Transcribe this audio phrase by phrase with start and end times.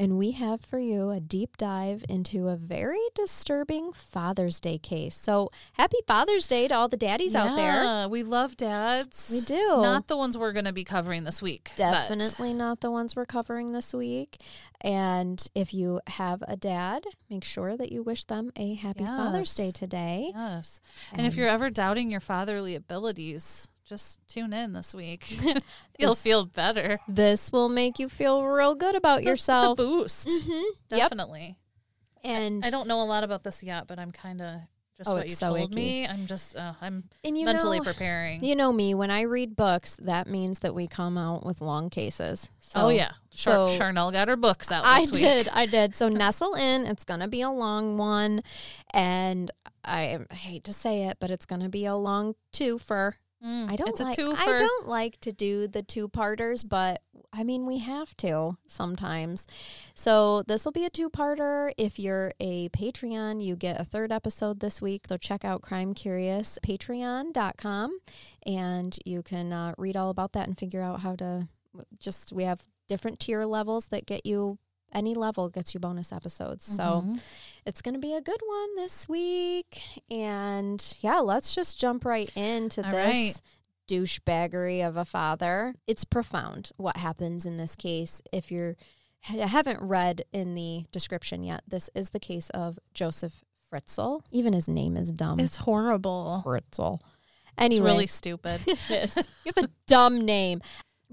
[0.00, 5.14] And we have for you a deep dive into a very disturbing Father's Day case.
[5.14, 8.08] So, happy Father's Day to all the daddies out there.
[8.08, 9.28] We love dads.
[9.30, 9.66] We do.
[9.82, 11.72] Not the ones we're going to be covering this week.
[11.76, 14.38] but- Definitely not the ones we're covering this week.
[14.80, 19.54] And if you have a dad, make sure that you wish them a happy Father's
[19.54, 20.32] Day today.
[20.34, 20.80] Yes.
[21.12, 25.28] And if you're ever doubting your fatherly abilities, just tune in this week.
[25.98, 27.00] You'll This- feel better.
[27.08, 29.78] This will make you feel real good about It's a- yourself.
[29.78, 30.28] It's a boost.
[30.28, 30.62] Mhm.
[30.90, 31.00] Yep.
[31.00, 31.58] Definitely.
[32.24, 34.60] And I don't know a lot about this yet, but I'm kind of
[34.96, 35.74] just Oh, what you so told icky.
[35.74, 36.06] me.
[36.06, 38.44] I'm just, uh, I'm and you mentally know, preparing.
[38.44, 41.88] You know me, when I read books, that means that we come out with long
[41.90, 42.50] cases.
[42.60, 43.12] So oh, yeah.
[43.34, 45.12] Char- so- Charnell got her books out I week.
[45.12, 45.48] did.
[45.48, 45.96] I did.
[45.96, 46.86] So nestle in.
[46.86, 48.40] It's going to be a long one.
[48.92, 49.50] And
[49.82, 53.14] I hate to say it, but it's going to be a long twofer.
[53.44, 54.36] Mm, I don't it's like a twofer.
[54.38, 57.02] I don't like to do the two parters, but
[57.32, 59.46] I mean we have to sometimes.
[59.94, 61.72] So this will be a two parter.
[61.78, 65.06] If you're a Patreon, you get a third episode this week.
[65.08, 67.98] So check out Crime Curious patreon.com
[68.44, 71.48] and you can uh, read all about that and figure out how to
[71.98, 74.58] just we have different tier levels that get you
[74.92, 76.64] any level gets you bonus episodes.
[76.64, 77.20] So Mhm.
[77.66, 79.82] it's going to be a good one this week.
[80.10, 83.40] And yeah, let's just jump right into All this right.
[83.88, 85.74] douchebaggery of a father.
[85.86, 88.20] It's profound what happens in this case.
[88.32, 88.76] If you're
[89.22, 94.22] ha- haven't read in the description yet, this is the case of Joseph Fritzl.
[94.30, 95.38] Even his name is dumb.
[95.40, 96.42] It's horrible.
[96.44, 97.00] Fritzl.
[97.00, 97.04] It's
[97.58, 98.60] Anyway, really stupid.
[98.66, 99.16] it is.
[99.44, 100.60] you have a dumb name.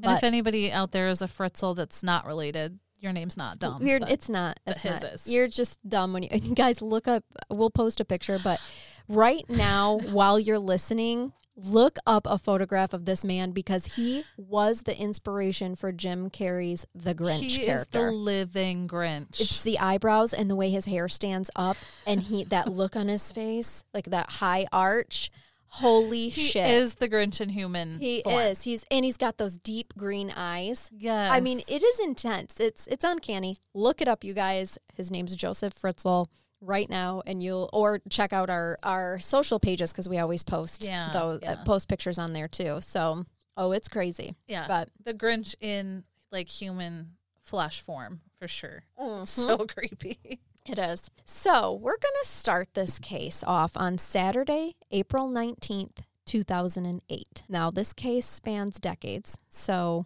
[0.01, 3.83] And if anybody out there is a Fritzl that's not related, your name's not dumb.
[3.83, 4.59] But- it's not.
[4.65, 5.13] It's his not.
[5.13, 5.27] is.
[5.31, 7.23] You're just dumb when you, and you guys look up.
[7.49, 8.59] We'll post a picture, but
[9.07, 14.83] right now, while you're listening, look up a photograph of this man because he was
[14.83, 19.41] the inspiration for Jim Carrey's The Grinch he is the living Grinch.
[19.41, 23.07] it's the eyebrows and the way his hair stands up, and he that look on
[23.07, 25.31] his face, like that high arch.
[25.69, 26.65] Holy he shit!
[26.67, 27.99] He is the Grinch in human.
[27.99, 28.35] he form.
[28.35, 28.63] is.
[28.63, 30.89] He's and he's got those deep green eyes.
[30.97, 31.31] Yes.
[31.31, 32.59] I mean, it is intense.
[32.59, 33.57] It's it's uncanny.
[33.73, 34.77] Look it up, you guys.
[34.95, 36.27] His name's Joseph Fritzl.
[36.59, 40.83] Right now, and you'll or check out our our social pages because we always post
[40.83, 41.51] Yeah, those yeah.
[41.51, 42.79] uh, post pictures on there too.
[42.81, 43.25] So,
[43.55, 44.33] oh, it's crazy.
[44.47, 47.11] yeah, But the Grinch in like human
[47.43, 48.81] flesh form for sure.
[48.99, 49.27] Mhm.
[49.27, 50.39] So creepy.
[50.69, 51.09] It is.
[51.25, 57.43] So we're gonna start this case off on Saturday, April nineteenth, two thousand and eight.
[57.47, 60.05] Now this case spans decades, so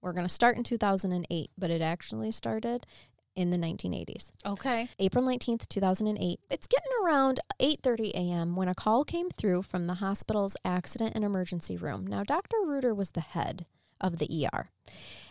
[0.00, 2.86] we're gonna start in two thousand and eight, but it actually started
[3.34, 4.30] in the nineteen eighties.
[4.44, 4.88] Okay.
[4.98, 6.40] April 19th, 2008.
[6.50, 8.56] It's getting around 8:30 a.m.
[8.56, 12.06] when a call came through from the hospital's accident and emergency room.
[12.06, 12.56] Now, Dr.
[12.64, 13.66] Reuter was the head
[14.02, 14.70] of the ER.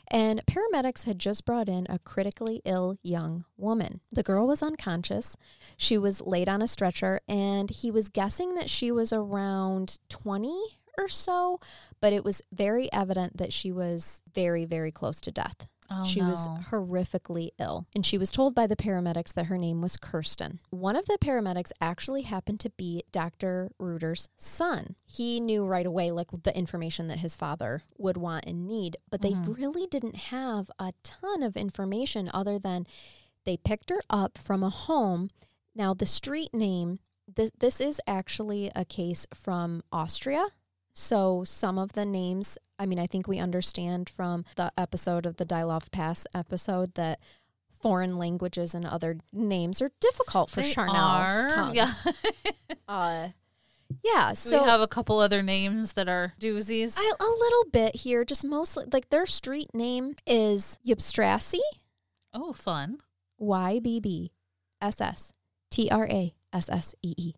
[0.08, 4.02] And paramedics had just brought in a critically ill young woman.
[4.12, 5.38] The girl was unconscious.
[5.78, 10.80] She was laid on a stretcher, and he was guessing that she was around 20
[10.98, 11.60] or so,
[12.02, 15.68] but it was very evident that she was very, very close to death.
[15.94, 19.82] Oh, she was horrifically ill, and she was told by the paramedics that her name
[19.82, 20.60] was Kirsten.
[20.70, 23.72] One of the paramedics actually happened to be Dr.
[23.78, 24.96] Reuter's son.
[25.06, 29.22] He knew right away, like the information that his father would want and need, but
[29.22, 29.58] they Mhm.
[29.58, 32.88] really didn't have a ton of information other than
[33.46, 35.30] they picked her up from a home.
[35.76, 37.00] Now, the street name,
[37.34, 40.48] this, this is actually a case from Austria.
[40.94, 45.38] So some of the names, I mean, I think we understand from the episode of
[45.38, 47.20] the Dyatlov Pass episode that
[47.82, 51.50] foreign languages and other names are difficult for They Charnell's are.
[51.50, 51.76] tongue.
[51.76, 51.94] Yeah.
[52.88, 53.30] Uh,
[54.04, 54.34] yeah.
[54.34, 56.96] So we have a couple other names that are doozies.
[56.98, 61.60] I, a little bit here, just mostly like their street name is Ybbstrasse,
[62.34, 62.98] oh, fun.
[63.38, 64.34] Y B B
[64.82, 65.32] S S
[65.70, 67.34] T R A S S E E.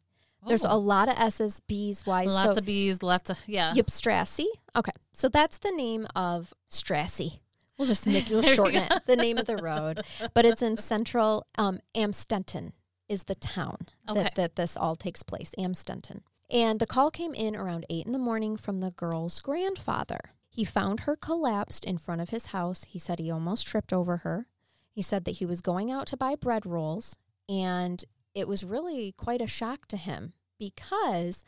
[0.47, 0.77] There's a Oh.
[0.77, 2.27] lot of S's, B's, Y's.
[2.33, 3.73] lots so of B's, lots of yeah.
[3.75, 4.45] Ybbstrasse.
[4.75, 7.39] Okay, so that's the name of Strasse.
[7.77, 9.01] We'll just make we'll shorten it.
[9.07, 10.01] The name of the road,
[10.33, 12.71] but it's in central um, Amstenton
[13.09, 13.77] is the town
[14.09, 14.23] Okay.
[14.23, 15.51] that, that this all takes place.
[15.57, 20.19] Amstenton, and the call came in around eight in the morning from the girl's grandfather.
[20.49, 22.83] He found her collapsed in front of his house.
[22.83, 24.45] He said he almost tripped over her.
[24.91, 27.15] He said that he was going out to buy bread rolls,
[27.49, 28.05] and
[28.35, 31.43] it was really quite a shock to him because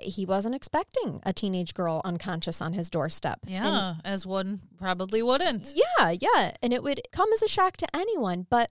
[0.00, 3.40] he wasn't expecting a teenage girl unconscious on his doorstep.
[3.44, 5.74] And Yeah, as one probably wouldn't.
[5.74, 6.52] yeah, yeah.
[6.62, 8.46] And it would come as a shock to anyone.
[8.48, 8.70] But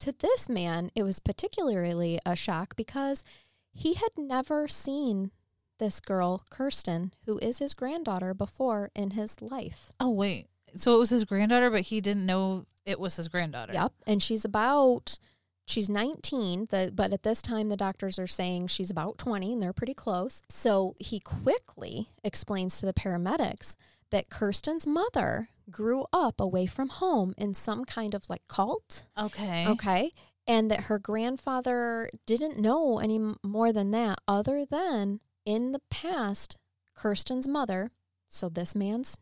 [0.00, 3.24] to this man, it was particularly a shock because
[3.72, 5.32] he had never seen
[5.78, 9.90] this girl, Kirsten, who is his granddaughter, before in his life.
[9.98, 10.46] Oh wait,
[10.76, 13.72] so it was his granddaughter, but he didn't know it was his granddaughter.
[13.72, 13.92] Yep.
[14.06, 15.18] And she's about.
[15.66, 19.62] She's 19, the, but at this time, the doctors are saying she's about 20, and
[19.62, 20.42] they're pretty close.
[20.48, 23.76] So he quickly explains to the paramedics
[24.10, 29.04] that Kirsten's mother grew up away from home in some kind of like cult.
[29.18, 29.66] Okay.
[29.66, 30.12] Okay.
[30.46, 36.56] And that her grandfather didn't know any more than that, other than in the past,
[36.94, 37.92] Kirsten's mother,
[38.28, 39.18] so this man's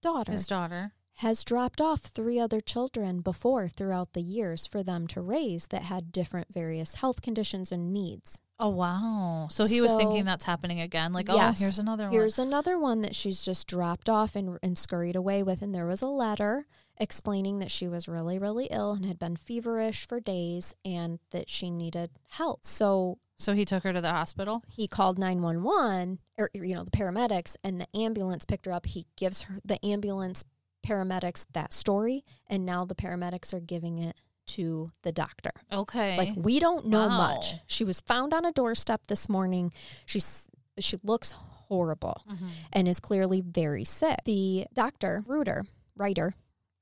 [0.00, 0.92] daughter, His daughter.
[1.16, 5.82] Has dropped off three other children before throughout the years for them to raise that
[5.82, 8.40] had different various health conditions and needs.
[8.58, 9.48] Oh wow.
[9.50, 11.12] So he was thinking that's happening again.
[11.12, 11.58] Like, oh, Yes.
[11.60, 12.12] oh, here's another one.
[12.12, 15.62] Here's another one that she's just dropped off and, and scurried away with.
[15.62, 16.66] And there was a letter
[16.98, 21.50] explaining that she was really, really ill and had been feverish for days and that
[21.50, 22.60] she needed help.
[22.64, 24.62] So So he took her to the hospital.
[24.70, 29.06] he called 911 or you know the paramedics and the ambulance picked her up he
[29.16, 30.44] gives her the ambulance
[30.82, 36.16] paramedics that story and now the paramedics are giving it to the doctor Okay.
[36.16, 37.34] like we don't know Wow.
[37.34, 39.72] much she was found on a doorstep this morning
[40.04, 40.46] she's
[40.78, 42.48] she looks horrible Mhm.
[42.72, 45.64] and is clearly very sick the doctor Reuter
[45.96, 46.34] writer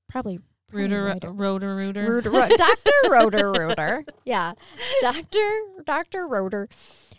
[0.09, 0.41] probably
[0.73, 1.33] Rooter, Reuter.
[1.33, 2.93] Reuter, Dr.
[3.11, 4.05] Roder Reuter.
[4.25, 4.53] Yeah.
[5.01, 5.39] Dr.
[5.85, 6.29] Dr.
[6.29, 6.69] Roder.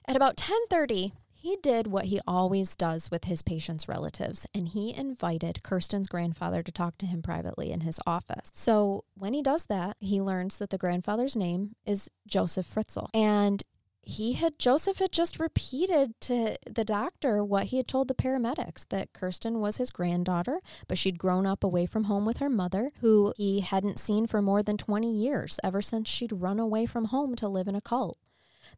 [0.07, 1.11] At about 10:30,
[1.41, 6.61] he did what he always does with his patients' relatives, and he invited Kirsten's grandfather
[6.61, 8.51] to talk to him privately in his office.
[8.53, 13.07] So when he does that, he learns that the grandfather's name is Joseph Fritzl.
[13.11, 13.63] And
[14.03, 18.85] he had Joseph had just repeated to the doctor what he had told the paramedics
[18.89, 22.91] that Kirsten was his granddaughter, but she'd grown up away from home with her mother,
[22.99, 27.05] who he hadn't seen for more than 20 years, ever since she'd run away from
[27.05, 28.17] home to live in a cult.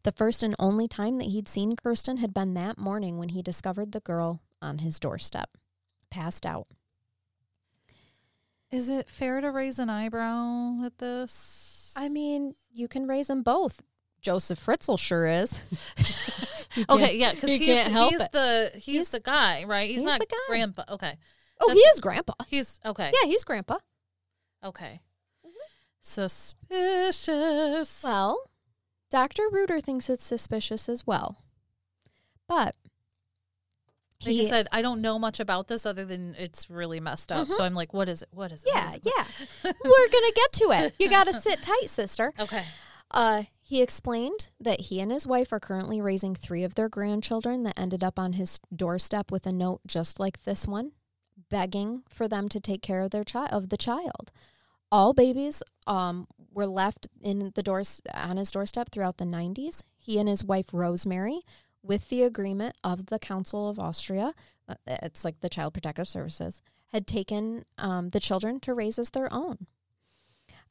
[0.03, 3.41] The first and only time that he'd seen Kirsten had been that morning when he
[3.41, 5.49] discovered the girl on his doorstep,
[6.11, 6.67] passed out.
[8.71, 11.93] Is it fair to raise an eyebrow at this?
[11.95, 13.81] I mean, you can raise them both.
[14.21, 15.61] Joseph Fritzl sure is.
[16.89, 18.31] Okay, yeah, because he he's, can't help he's it.
[18.31, 19.87] the he's, He's- the guy, right?
[19.87, 20.35] He's, he's not the guy.
[20.49, 20.83] grandpa.
[20.89, 21.19] Okay,
[21.61, 22.33] Oh, he is grandpa.
[22.47, 23.11] he's okay.
[23.13, 23.77] Yeah, he's grandpa.
[24.63, 24.99] Okay.
[25.45, 25.51] Mm-hmm.
[26.01, 28.01] Suspicious.
[28.03, 28.39] Well,
[29.13, 29.43] Dr.
[29.51, 31.37] Reuter thinks it's suspicious as well.
[32.47, 32.75] But
[34.25, 37.47] like I said, I don't know much about this other than it's really messed up.
[37.51, 38.29] So I'm like, what is it?
[38.31, 38.71] What is it?
[38.73, 39.05] Yeah, is it?
[39.05, 39.23] yeah.
[39.63, 40.95] We're going to get to it.
[40.97, 42.31] You got to sit tight, sister.
[42.39, 42.63] Okay.
[43.11, 47.61] Uh, he explained that he and his wife are currently raising three of their grandchildren
[47.65, 50.93] that ended up on his doorstep with a note just like this one,
[51.51, 54.31] begging for them to take care of their child of the child.
[54.91, 59.83] All babies um, were left in the doors on his doorstep throughout the 90s.
[59.97, 61.41] He and his wife Rosemary,
[61.81, 64.33] with the agreement of the Council of Austria,
[64.67, 69.09] uh, it's like the Child Protective Services, had taken um, the children to raise as
[69.09, 69.67] their own.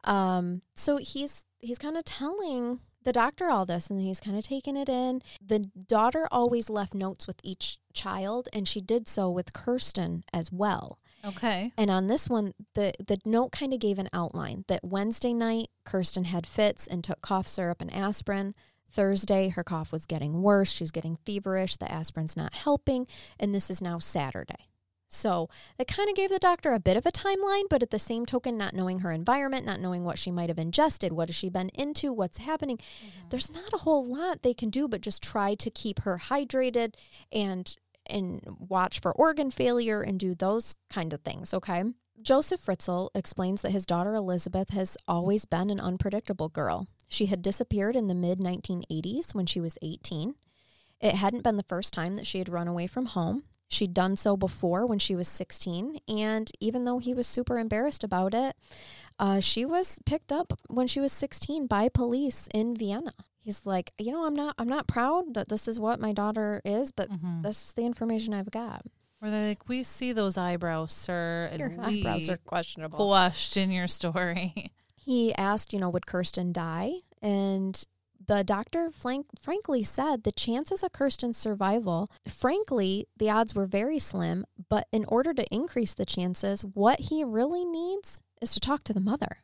[0.04, 4.44] Um, so he's he's kind of telling the doctor all this and he's kind of
[4.44, 5.22] taking it in.
[5.44, 10.50] The daughter always left notes with each child and she did so with Kirsten as
[10.52, 10.98] well.
[11.24, 11.72] Okay.
[11.76, 15.68] And on this one, the the note kind of gave an outline that Wednesday night
[15.84, 18.54] Kirsten had fits and took cough syrup and aspirin.
[18.90, 20.70] Thursday, her cough was getting worse.
[20.70, 21.76] She's getting feverish.
[21.76, 23.06] The aspirin's not helping.
[23.40, 24.68] And this is now Saturday.
[25.12, 27.98] So that kind of gave the doctor a bit of a timeline, but at the
[27.98, 31.36] same token, not knowing her environment, not knowing what she might have ingested, what has
[31.36, 33.28] she been into, what's happening, mm-hmm.
[33.28, 36.94] there's not a whole lot they can do but just try to keep her hydrated
[37.30, 37.76] and
[38.06, 41.84] and watch for organ failure and do those kind of things, okay?
[42.20, 46.86] Joseph Fritzl explains that his daughter Elizabeth has always been an unpredictable girl.
[47.08, 50.34] She had disappeared in the mid 1980s when she was 18.
[51.00, 53.42] It hadn't been the first time that she had run away from home.
[53.68, 58.04] She'd done so before when she was 16, and even though he was super embarrassed
[58.04, 58.54] about it,
[59.18, 63.14] uh, she was picked up when she was 16 by police in Vienna.
[63.44, 66.62] He's like, you know, I'm not, I'm not proud that this is what my daughter
[66.64, 67.42] is, but Mhm.
[67.42, 68.82] this is the information I've got.
[69.18, 72.98] Where they're like, we see those eyebrows, sir, and Your eyebrows are questionable.
[72.98, 74.72] question your story.
[75.04, 76.92] He asked, you know, would Kirsten die?
[77.20, 77.82] And
[78.24, 83.98] the doctor frank, frankly said the chances of Kirsten's survival, frankly, the odds were very
[83.98, 84.44] slim.
[84.68, 88.92] But in order to increase the chances, what he really needs is to talk to
[88.92, 89.38] the mother.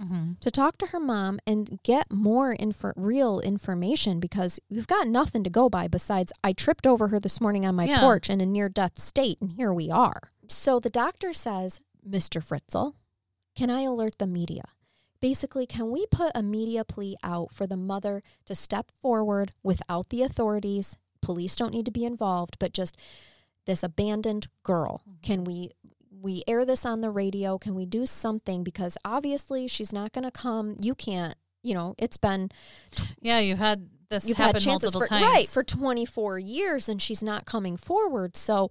[0.00, 0.32] Mm-hmm.
[0.40, 5.44] to talk to her mom and get more info- real information because we've got nothing
[5.44, 8.00] to go by besides I tripped over her this morning on my yeah.
[8.00, 10.20] porch in a near death state, and here we are.
[10.48, 12.42] So the doctor says, Mr.
[12.42, 12.94] Fritzl,
[13.56, 14.64] can I alert the media?
[15.20, 20.10] Basically, can we put a media plea out for the mother to step forward without
[20.10, 20.98] the authorities?
[21.22, 22.96] Police don't need to be involved, but just
[23.64, 25.02] this abandoned girl.
[25.08, 25.20] Mm-hmm.
[25.22, 25.70] Can we
[26.24, 27.58] we air this on the radio?
[27.58, 28.64] Can we do something?
[28.64, 30.76] Because obviously she's not going to come.
[30.80, 31.36] You can't.
[31.62, 32.50] You know, it's been.
[33.20, 35.48] yeah, you've had this you've happen had chances multiple for, times, right?
[35.48, 38.36] For twenty four years, and she's not coming forward.
[38.36, 38.70] So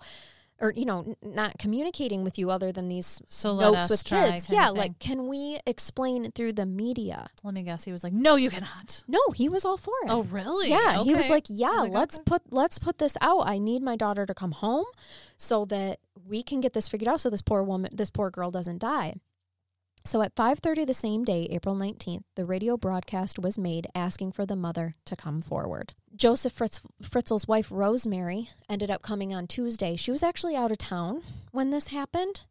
[0.64, 4.50] or you know not communicating with you other than these so notes with kids.
[4.50, 7.28] yeah like can we explain through the media?
[7.44, 9.04] Let me guess he was like no you cannot.
[9.08, 10.10] No he was all for it.
[10.10, 10.70] Oh really?
[10.70, 11.10] Yeah okay.
[11.10, 12.24] he was like yeah like, let's okay.
[12.26, 13.46] put let's put this out.
[13.46, 14.86] I need my daughter to come home
[15.36, 18.50] so that we can get this figured out so this poor woman this poor girl
[18.50, 19.16] doesn't die
[20.06, 24.46] so at 5:30 the same day, April 19th, the radio broadcast was made asking for
[24.46, 25.94] the mother to come forward.
[26.16, 29.96] Joseph Fritz, Fritzl's wife Rosemary ended up coming on Tuesday.
[29.96, 32.44] She was actually out of town when this happened.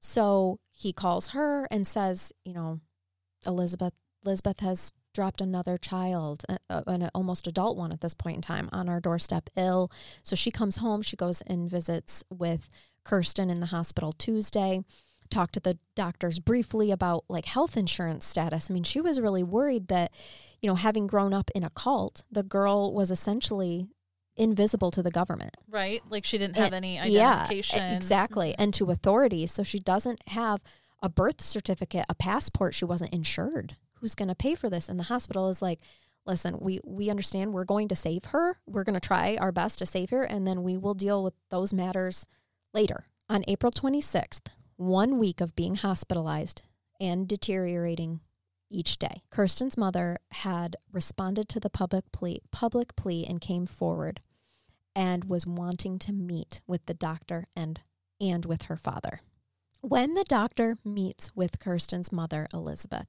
[0.00, 2.80] So he calls her and says, you know,
[3.46, 8.68] Elizabeth Elizabeth has dropped another child, an almost adult one at this point in time,
[8.72, 9.90] on our doorstep, ill.
[10.22, 11.02] So she comes home.
[11.02, 12.68] She goes and visits with
[13.04, 14.84] Kirsten in the hospital Tuesday
[15.30, 18.70] talked to the doctors briefly about like health insurance status.
[18.70, 20.12] I mean, she was really worried that,
[20.60, 23.88] you know, having grown up in a cult, the girl was essentially
[24.36, 25.56] invisible to the government.
[25.68, 26.00] Right.
[26.08, 27.78] Like she didn't have and, any identification.
[27.80, 28.50] Yeah, exactly.
[28.50, 28.62] Mm-hmm.
[28.62, 29.52] And to authorities.
[29.52, 30.60] So she doesn't have
[31.02, 32.74] a birth certificate, a passport.
[32.74, 33.76] She wasn't insured.
[33.94, 34.88] Who's going to pay for this?
[34.88, 35.80] And the hospital is like,
[36.24, 38.58] listen, we, we understand we're going to save her.
[38.66, 40.22] We're going to try our best to save her.
[40.22, 42.26] And then we will deal with those matters
[42.72, 43.06] later.
[43.28, 46.62] On April 26th, one week of being hospitalized
[46.98, 48.20] and deteriorating
[48.70, 49.22] each day.
[49.30, 54.20] Kirsten's mother had responded to the public plea, public plea and came forward
[54.94, 57.80] and was wanting to meet with the doctor and
[58.20, 59.20] and with her father.
[59.80, 63.06] When the doctor meets with Kirsten's mother, Elizabeth,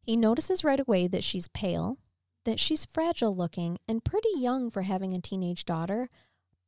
[0.00, 1.98] he notices right away that she's pale,
[2.44, 6.08] that she's fragile looking and pretty young for having a teenage daughter,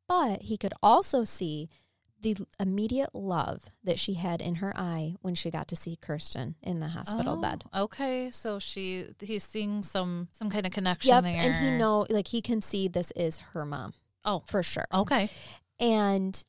[0.07, 1.71] but he could also see
[2.21, 6.57] the immediate love that she had in her eye when she got to see Kirsten
[6.63, 7.65] in the hospital oh, bed.
[7.75, 11.37] Okay, so she he's seeing some some kind of connection yep, there.
[11.37, 13.95] and he know like he can see this is her mom.
[14.25, 14.87] Oh, for sure.
[14.93, 15.31] Okay.
[15.79, 16.43] And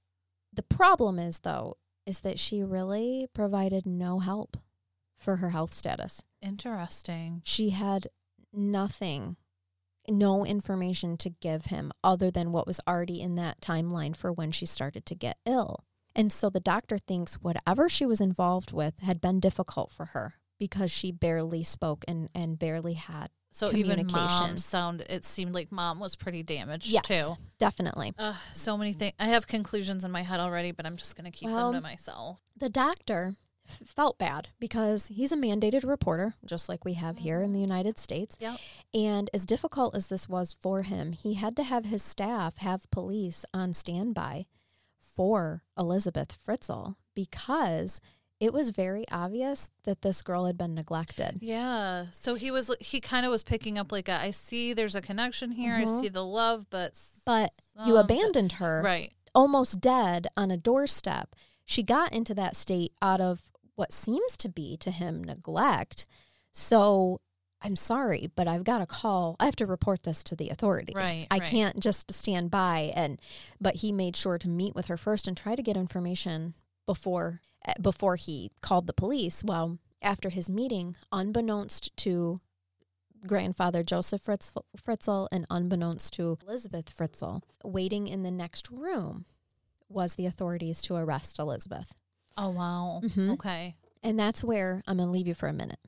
[0.52, 4.58] the problem is though is that she really provided no help
[5.18, 6.24] for her health status.
[6.42, 7.42] Interesting.
[7.46, 8.08] She had
[8.52, 9.36] nothing
[10.10, 14.52] no information to give him other than what was already in that timeline for when
[14.52, 15.86] she started to get ill.
[16.16, 20.34] And so the doctor thinks whatever she was involved with had been difficult for her
[20.58, 25.72] because she barely spoke and, and barely had so even mom sound it seemed like
[25.72, 27.36] mom was pretty damaged yes, too.
[27.58, 28.14] Definitely.
[28.18, 29.14] Uh, so many things.
[29.20, 31.82] I have conclusions in my head already, but I'm just going to keep well, them
[31.82, 32.40] to myself.
[32.58, 33.36] The doctor
[33.86, 37.72] felt bad because he's a mandated reporter, just like we have here in the mm-hmm.
[37.72, 38.38] United States.
[38.40, 38.58] Yep.
[38.94, 42.90] And as difficult as this was for him, he had to have his staff have
[42.92, 44.46] police on standby
[45.00, 48.00] for Elizabeth Fritzl because
[48.40, 51.40] it was very obvious that this girl had been neglected.
[51.42, 52.06] Yeah.
[52.12, 55.02] So he was he kind of was picking up like a, I see there's a
[55.02, 55.74] connection here.
[55.74, 55.98] Mm-hmm.
[55.98, 57.52] I see the love, but but
[57.86, 58.82] you abandoned her.
[58.84, 59.12] Right.
[59.36, 61.36] Almost dead on a doorstep.
[61.66, 63.42] She got into that state out of
[63.80, 66.06] what seems to be to him neglect.
[66.52, 67.22] So
[67.62, 69.38] I'm sorry, but I've got a call.
[69.40, 70.96] I have to report this to the authorities.
[70.96, 71.28] Right.
[71.32, 71.44] I right.
[71.44, 73.20] can't just stand by and.
[73.60, 76.56] But he made sure to meet with her first and try to get information
[76.86, 79.44] before eh, before he called the police.
[79.46, 82.42] Well, after his meeting, unbeknownst to
[83.26, 89.26] grandfather Joseph Fritz, Fritzl and unbeknownst to Elizabeth Fritzl, waiting in the next room
[89.88, 91.94] was the authorities to arrest Elizabeth.
[92.38, 93.02] Oh, wow.
[93.04, 93.32] Mm-hmm.
[93.32, 93.76] Okay.
[94.04, 95.80] And that's where I'm going to leave you for a minute.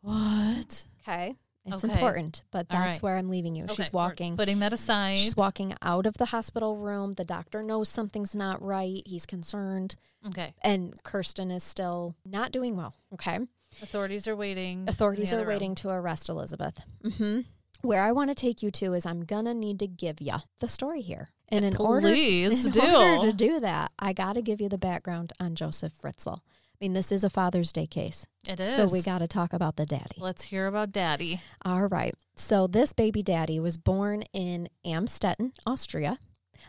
[0.00, 0.86] What?
[1.02, 1.36] Okay.
[1.64, 1.92] It's okay.
[1.92, 3.02] important, but that's right.
[3.02, 3.64] where I'm leaving you.
[3.64, 3.74] Okay.
[3.74, 4.32] She's walking.
[4.32, 5.18] We're putting that aside.
[5.18, 7.12] She's walking out of the hospital room.
[7.12, 9.02] The doctor knows something's not right.
[9.06, 9.94] He's concerned.
[10.26, 10.54] Okay.
[10.62, 12.96] And Kirsten is still not doing well.
[13.14, 13.38] Okay.
[13.80, 14.86] Authorities are waiting.
[14.88, 15.76] Authorities are waiting room.
[15.76, 16.80] to arrest Elizabeth.
[17.04, 17.40] Mm-hmm.
[17.82, 20.36] Where I want to take you to is I'm going to need to give you
[20.60, 21.30] the story here.
[21.48, 22.80] And in, order, in do.
[22.80, 26.38] order to do that, I got to give you the background on Joseph Fritzl.
[26.38, 28.26] I mean, this is a Father's Day case.
[28.48, 28.74] It is.
[28.74, 30.16] So we got to talk about the daddy.
[30.16, 31.40] Let's hear about daddy.
[31.64, 32.14] All right.
[32.34, 36.18] So this baby daddy was born in Amstetten, Austria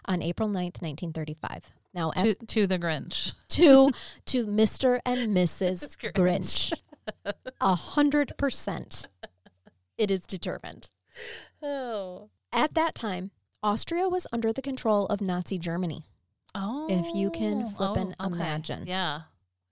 [0.05, 1.71] on April 9th, 1935.
[1.93, 3.33] Now to, to the Grinch.
[3.49, 3.91] To
[4.25, 4.99] to Mr.
[5.05, 5.97] and Mrs.
[6.13, 6.73] Grinch.
[7.25, 7.33] Grinch.
[7.61, 9.07] A hundred percent.
[9.97, 10.89] It is determined.
[11.61, 12.29] Oh.
[12.51, 13.31] At that time,
[13.63, 16.03] Austria was under the control of Nazi Germany.
[16.53, 16.87] Oh.
[16.89, 18.35] If you can oh, flip and oh, okay.
[18.35, 18.83] imagine.
[18.85, 19.21] Yeah.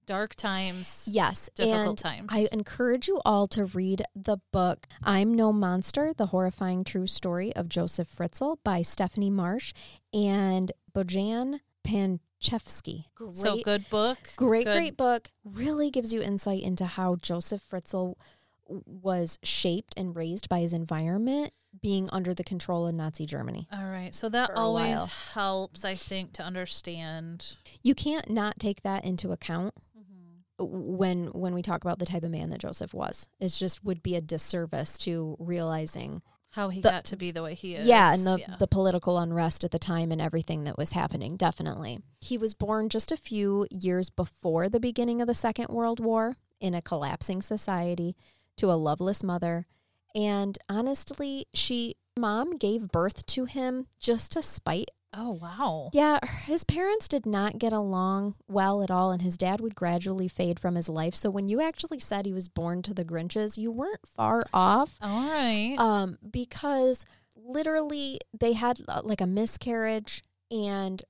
[0.06, 1.08] Dark times.
[1.10, 1.50] Yes.
[1.56, 2.28] Difficult and times.
[2.30, 7.56] I encourage you all to read the book I'm No Monster The Horrifying True Story
[7.56, 9.74] of Joseph Fritzl by Stephanie Marsh
[10.14, 13.06] and Bojan Pancevski.
[13.16, 14.18] Great, so good book.
[14.36, 14.78] great, good.
[14.78, 15.30] great book.
[15.46, 18.16] Really gives you insight into how Joseph Fritzl
[18.68, 23.68] was shaped and raised by his environment being under the control of Nazi Germany.
[23.72, 24.14] All right.
[24.14, 27.58] So that always helps, I think, to understand.
[27.84, 30.68] You can't not take that into account mm-hmm.
[30.98, 33.30] when when we talk about the type of man that Joseph was.
[33.40, 37.42] It just would be a disservice to realizing How he The- got to be the
[37.42, 37.88] way he is.
[37.88, 38.58] yeah, and the Yeah.
[38.60, 42.00] the political unrest at the time and everything that was happening, definitely.
[42.20, 46.36] He was born just a few years before the beginning of the Second World War
[46.60, 48.16] in a collapsing society
[48.58, 49.68] to a loveless mother.
[50.16, 55.90] And honestly, she mom gave birth to him just to spite oh, wow.
[55.94, 60.28] Yeah, his parents did not get along well at all, and his dad would gradually
[60.28, 61.16] fade from his life.
[61.16, 64.98] So when you actually said he was born to the Grinches, you weren't far off.
[65.02, 65.76] All right.
[65.78, 67.06] Um, because
[67.36, 71.04] literally they had uh, like a miscarriage, and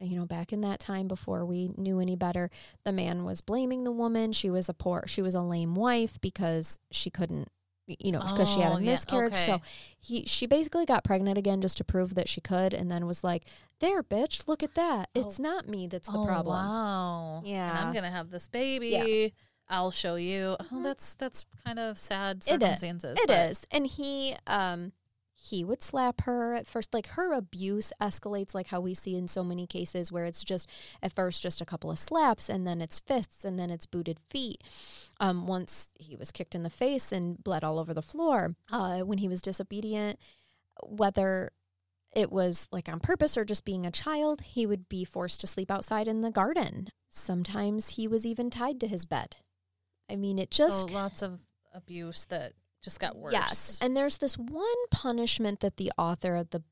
[0.00, 2.50] you know, back in that time before we knew any better,
[2.84, 4.32] the man was blaming the woman.
[4.32, 7.48] She was a poor, she was a lame wife because she couldn't.
[7.86, 9.34] You know, because she had Oh, a yeah, miscarriage.
[9.34, 9.62] So
[9.98, 13.24] he she basically got pregnant again just to prove that she could and then was
[13.24, 13.46] like
[13.80, 15.20] there bitch look at that Oh.
[15.22, 17.42] it's not me that's the oh, problem Wow.
[17.46, 17.70] Yeah.
[17.70, 19.32] And I'm gonna have this baby.
[19.70, 20.56] I'll show you.
[20.60, 20.82] Oh, Mhm.
[20.82, 22.78] that's that's kind of sad It is.
[22.80, 23.18] circumstances.
[23.22, 24.92] It is and he um
[25.40, 29.28] he would slap her at first like her abuse escalates like how we see in
[29.28, 30.68] so many cases where it's just
[31.02, 34.18] at first just a couple of slaps and then it's fists and then it's booted
[34.28, 34.62] feet
[35.20, 39.00] um once he was kicked in the face and bled all over the floor uh
[39.00, 40.18] when he was disobedient
[40.82, 41.50] whether
[42.14, 45.46] it was like on purpose or just being a child, he would be forced to
[45.46, 46.88] sleep outside in the garden.
[47.10, 49.36] Sometimes he was even tied to his bed.
[50.10, 51.40] I mean, it just so lots of
[51.74, 53.32] abuse that just got worse.
[53.32, 56.62] Yes, and there's this one punishment that the author of the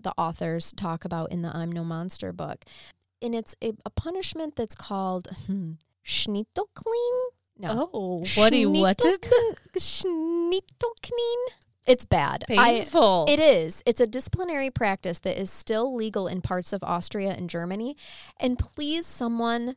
[0.00, 2.64] the authors talk about in the I'm No Monster book,
[3.20, 5.72] and it's a, a punishment that's called hmm,
[6.04, 7.30] Schnittelkling.
[7.58, 9.20] No, Oh, what do what it?
[9.78, 11.44] Schnittelkning.
[11.86, 12.44] It's bad.
[12.48, 13.26] I, Painful.
[13.28, 13.82] it is.
[13.84, 17.96] It's a disciplinary practice that is still legal in parts of Austria and Germany.
[18.38, 19.76] And please, someone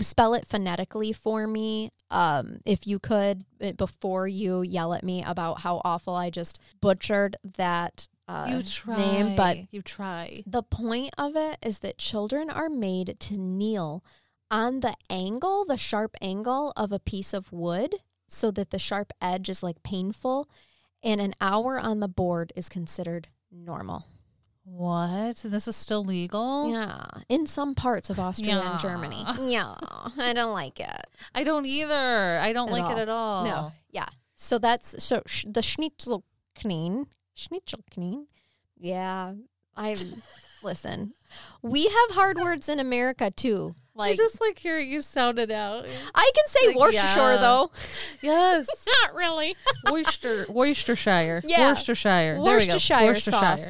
[0.00, 5.22] spell it phonetically for me, um, if you could, uh, before you yell at me
[5.24, 8.96] about how awful I just butchered that uh, you try.
[8.96, 9.36] name.
[9.36, 10.42] But you try.
[10.46, 14.04] the point of it is that children are made to kneel
[14.50, 17.96] on the angle, the sharp angle of a piece of wood,
[18.28, 20.48] so that the sharp edge is like painful.
[21.02, 24.06] And an hour on the board is considered normal.
[24.64, 25.36] What?
[25.44, 26.70] This is still legal?
[26.70, 27.04] Yeah.
[27.28, 28.70] In some parts of Austria Yeah.
[28.72, 29.24] and Germany.
[29.40, 29.74] Yeah.
[30.18, 31.06] I don't like it.
[31.34, 32.38] I don't either.
[32.40, 32.96] I don't At like all.
[32.96, 33.44] it at all.
[33.44, 33.72] No.
[33.90, 34.06] Yeah.
[34.36, 37.06] So that's so sh- the Schnitzelknien.
[37.36, 38.26] Schnitzelknien.
[38.78, 39.34] Yeah.
[39.76, 39.96] I
[40.62, 41.14] listen.
[41.62, 43.74] We have hard words in America too.
[43.94, 45.86] I Like just like hearing you sound it out.
[46.14, 47.36] I can say like, Worcestershire yeah.
[47.40, 47.70] though.
[48.22, 48.68] Yes.
[48.86, 49.56] Not really.
[49.90, 51.42] Worcester, Worcestershire.
[51.44, 51.70] Yeah.
[51.70, 52.34] Worcestershire.
[52.42, 52.74] There we go.
[52.74, 53.64] Worcestershire sauce.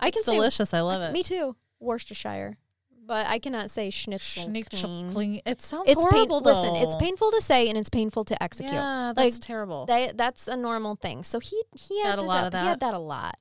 [0.00, 0.74] I can It's say delicious.
[0.74, 1.12] I love it.
[1.12, 1.56] me too.
[1.80, 2.58] Worcestershire.
[3.06, 4.44] But I cannot say schnitzel.
[4.44, 5.12] Schnitzel.
[5.46, 6.40] It sounds It's pain- horrible.
[6.40, 8.72] listen, it's painful to say and it's painful to execute.
[8.72, 9.86] Yeah, Like, that's terrible.
[9.86, 11.22] They, that's a normal thing.
[11.22, 12.92] So he he had Got a lot of He had that.
[12.92, 13.36] that a lot.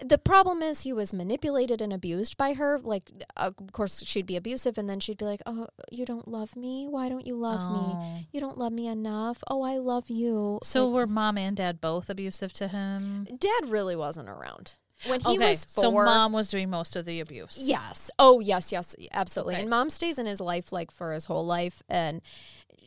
[0.00, 2.78] The problem is he was manipulated and abused by her.
[2.78, 6.54] Like, of course, she'd be abusive, and then she'd be like, "Oh, you don't love
[6.54, 6.86] me.
[6.88, 7.92] Why don't you love me?
[7.94, 8.18] Oh.
[8.32, 9.42] You don't love me enough.
[9.48, 13.26] Oh, I love you." So Like, were mom and dad both abusive to him?
[13.36, 14.74] Dad really wasn't around
[15.06, 15.84] when he okay, was four.
[15.84, 17.58] so mom was doing most of the abuse.
[17.60, 18.10] Yes.
[18.18, 19.54] Oh, yes, yes, absolutely.
[19.54, 19.60] Okay.
[19.62, 22.20] And mom stays in his life like for his whole life, and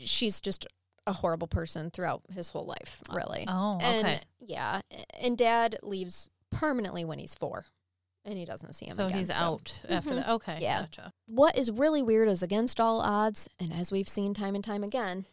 [0.04, 0.66] she's just
[1.08, 3.46] a horrible person throughout his whole life, really.
[3.48, 4.20] Oh, and okay.
[4.40, 4.82] yeah,
[5.20, 7.66] and dad leaves permanently when he's four,
[8.26, 8.96] and he doesn't see him.
[8.96, 10.16] So again, he's out after Mhm.
[10.18, 10.30] that.
[10.30, 10.82] Okay, Yeah.
[10.82, 11.14] gotcha.
[11.26, 14.84] What is really weird is against all odds, and as we've seen time and time
[14.84, 15.26] again,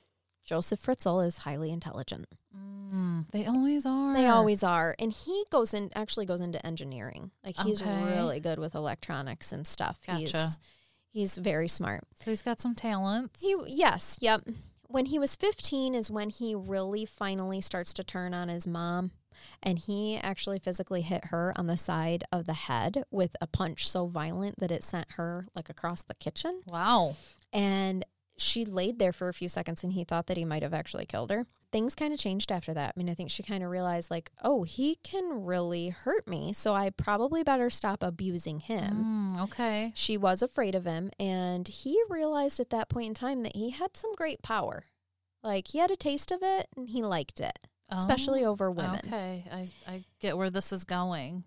[0.49, 2.27] Joseph Fritzl is highly intelligent.
[2.57, 4.15] Mm, they always are.
[4.15, 7.33] They always are, and he goes in actually goes into engineering.
[7.45, 8.05] Like he's Okay.
[8.05, 9.99] really good with electronics and stuff.
[10.07, 10.35] He's
[11.11, 12.05] he's very smart.
[12.15, 13.43] So he's got some talents.
[13.43, 14.41] He yes, yep.
[14.87, 19.11] When he was 15 is when he really finally starts to turn on his mom
[19.63, 23.87] and he actually physically hit her on the side of the head with a punch
[23.87, 27.17] so violent that it sent her like across the kitchen wow.
[27.53, 28.07] and
[28.39, 31.07] she laid there for a few seconds and he thought that he might have actually
[31.07, 31.47] killed her.
[31.71, 32.95] Things kind of changed after that.
[32.97, 36.55] I mean, I think she kind of realized, like, oh, he can really hurt me.
[36.55, 39.05] So I probably better stop abusing him.
[39.37, 39.93] Mm, okay.
[39.95, 41.11] She was afraid of him.
[41.21, 44.85] And he realized at that point in time that he had some great power.
[45.43, 47.59] Like, he had a taste of it and he liked it,
[47.91, 49.01] especially Oh, over women.
[49.07, 49.45] Okay.
[49.53, 51.45] I, I get where this is going.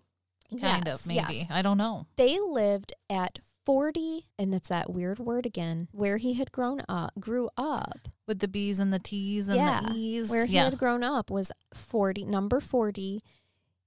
[0.60, 1.34] Kind Yes, of, maybe.
[1.38, 1.46] yes.
[1.50, 2.06] I don't know.
[2.16, 7.12] They lived at 40, and that's that weird word again, where he had grown up,
[7.20, 8.08] grew up.
[8.26, 10.30] With the B's and the T's and Yeah, the E's.
[10.30, 10.64] Where he yeah.
[10.64, 13.22] had grown up was 40, number 40,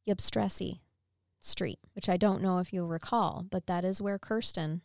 [0.08, 0.80] Yabstressy
[1.40, 4.82] Street, which I don't know if you'll recall, but that is where Kirsten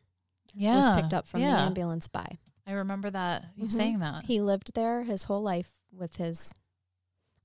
[0.54, 0.76] yeah.
[0.76, 1.56] was picked up from yeah.
[1.56, 2.38] the ambulance by.
[2.66, 3.46] I remember that.
[3.56, 3.72] You Mhm.
[3.72, 4.24] saying that.
[4.24, 6.52] He lived there his whole life with his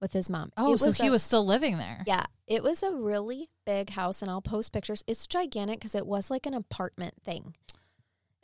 [0.02, 0.52] with his mom.
[0.58, 2.04] oh, It so he a- was still living there.
[2.06, 5.04] Yeah, it was a really big house, and I'll post pictures.
[5.08, 7.56] It's gigantic because it was like an apartment thing.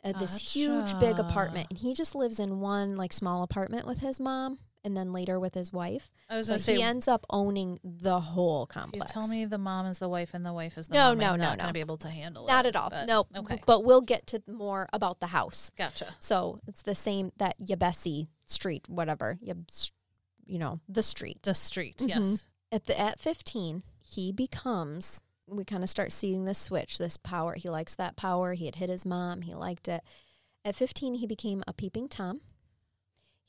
[0.04, 4.00] Uh, this huge, big apartment, and he just lives in one like small apartment with
[4.00, 6.10] his mom, and then later with his wife.
[6.28, 9.12] I was going to say, he ends up owning the whole if you complex.
[9.12, 11.26] tell me the mom is the wife and the wife is the No, mom, no,
[11.34, 11.62] I'm no, not no.
[11.62, 12.52] going to be able to handle not it.
[12.52, 12.90] Not at all.
[12.90, 13.26] but- no.
[13.42, 13.62] Okay.
[13.64, 15.70] But we'll get to more about the house.
[15.78, 16.08] Gotcha.
[16.18, 19.38] So it's the same that Yabesi Street, whatever.
[19.46, 19.70] Yab,
[20.44, 21.42] you know, the street.
[21.42, 21.98] The street.
[21.98, 22.08] Mhm.
[22.08, 22.46] Yes.
[22.70, 27.54] at the at 15 he becomes we kind of start seeing this switch this power
[27.54, 30.02] he likes that power he had hit his mom he liked it
[30.64, 32.40] at 15 he became a peeping tom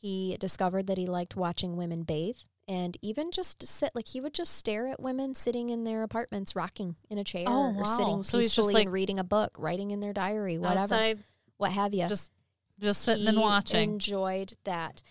[0.01, 4.33] he discovered that he liked watching women bathe and even just sit like he would
[4.33, 7.83] just stare at women sitting in their apartments rocking in a chair Oh, or wow.
[7.83, 11.23] sitting So peacefully like, and reading a book writing in their diary whatever Outside,
[11.57, 12.31] what have you just
[12.79, 13.91] just sitting and He watching.
[13.93, 15.01] enjoyed that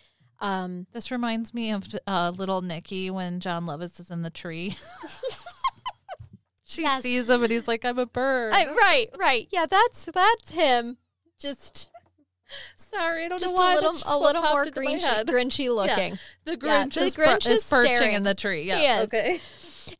[0.42, 4.74] um this reminds me of uh, little Nicky when Jon Lovitz is in the tree.
[6.64, 7.02] she Yes.
[7.02, 10.98] sees him and he's like, "I'm a bird." I- right right yeah that's that's him
[11.38, 11.88] just
[12.76, 15.68] Sorry, I don't just know why a little just a little more into grinchy, grinchy
[15.74, 16.18] looking.
[16.44, 18.14] The Yeah, Grinch, the is, per- Grinch is is perching staring.
[18.14, 18.64] in the tree.
[18.64, 18.78] Yeah.
[18.78, 19.04] He is.
[19.04, 19.40] Okay.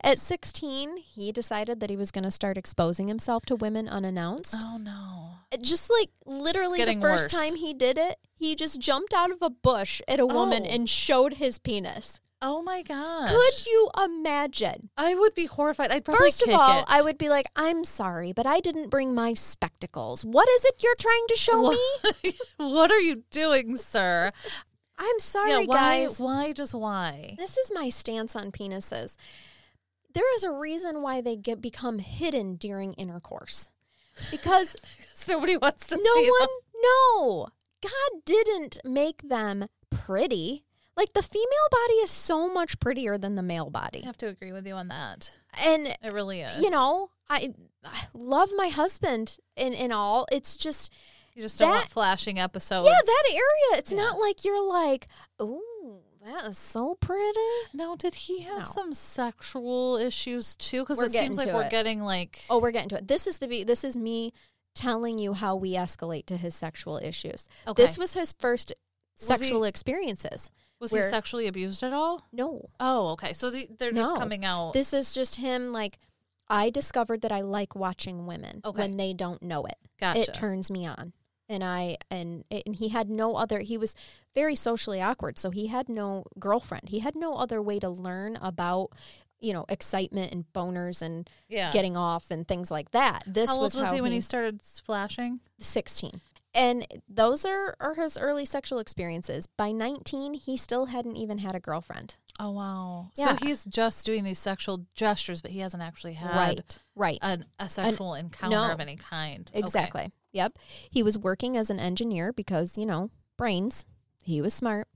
[0.00, 4.56] At 16, he decided that he was going to start exposing himself to women unannounced.
[4.58, 5.30] Oh no.
[5.52, 7.26] Uh, just like literally the first worse.
[7.32, 10.70] time he did it, he just jumped out of a bush at a woman Oh.
[10.70, 12.20] and showed his penis.
[12.44, 13.30] Oh my gosh.
[13.30, 14.90] Could you imagine?
[14.96, 15.92] I would be horrified.
[15.92, 16.84] I'd probably First of all, it.
[16.88, 20.24] I would be like, I'm sorry, but I didn't bring my spectacles.
[20.24, 22.32] What is it you're trying to show me?
[22.56, 24.32] what are you doing, sir?
[24.98, 25.76] I'm sorry, yeah, why?
[26.02, 26.18] guys.
[26.20, 26.52] Why?
[26.52, 27.36] Just why?
[27.38, 29.14] This is my stance on penises.
[30.14, 33.70] There is a reason why they get become hidden during intercourse.
[34.30, 34.76] Because
[35.28, 36.48] Nobody wants to no see one them.
[36.82, 37.48] no.
[37.82, 40.64] God didn't make them pretty.
[40.96, 44.28] Like the female body is so much prettier than the male body I have to
[44.28, 45.34] agree with you on that.
[45.64, 46.60] And It really is.
[46.60, 50.26] you know, I, I love my husband and, and all.
[50.30, 50.92] It's just
[51.34, 52.86] you just don't want flashing episodes.
[52.86, 53.78] yeah, that area.
[53.78, 53.98] It's yeah.
[54.02, 55.06] not like you're like,
[55.38, 55.62] oh,
[56.24, 57.40] that is so pretty.
[57.74, 58.64] Now, did he have No.
[58.64, 60.80] some sexual issues too?
[60.82, 61.70] Because it seems like we're it.
[61.70, 62.42] getting like.
[62.50, 63.08] Oh, we're getting to it.
[63.08, 64.32] This is the be- this is me
[64.74, 67.48] telling you how we escalate to his sexual issues.
[67.66, 67.82] Okay.
[67.82, 70.50] This was his first he- sexual experiences.
[70.80, 72.26] was where- he sexually abused at all?
[72.32, 73.32] No, Oh, okay.
[73.34, 74.72] So the, they're just coming out.
[74.72, 75.72] this is just him.
[75.72, 75.98] Like
[76.48, 78.80] I discovered that I like watching women Okay.
[78.82, 79.76] when they don't know it.
[80.00, 80.22] gotcha.
[80.22, 81.12] It turns me on.
[81.52, 83.60] And I and and he had no other.
[83.60, 83.94] He was
[84.34, 86.88] very socially awkward, so he had no girlfriend.
[86.88, 88.90] He had no other way to learn about,
[89.40, 91.70] you know, excitement and boners and yeah.
[91.72, 93.22] getting off and things like that.
[93.26, 95.40] This How old was, was how he when he started flashing?
[95.60, 96.20] 16.
[96.54, 99.46] And those are, are his early sexual experiences.
[99.46, 102.16] By 19, he still hadn't even had a girlfriend.
[102.38, 103.10] Oh wow.
[103.16, 103.36] Yeah.
[103.36, 106.78] So he's just doing these sexual gestures, but he hasn't actually had right.
[106.94, 107.18] Right.
[107.22, 108.72] an, a sexual encounter no.
[108.72, 109.50] of any kind.
[109.54, 110.10] Okay.
[110.32, 110.58] Yep.
[110.90, 113.84] He was working as an engineer because, you know, brains.
[114.24, 114.88] He was smart.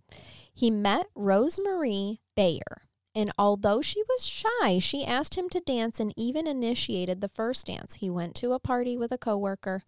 [0.53, 2.83] He met Rosemarie Bayer.
[3.14, 7.66] And although she was shy, she asked him to dance and even initiated the first
[7.66, 7.94] dance.
[7.94, 9.83] He went to a party with a coworker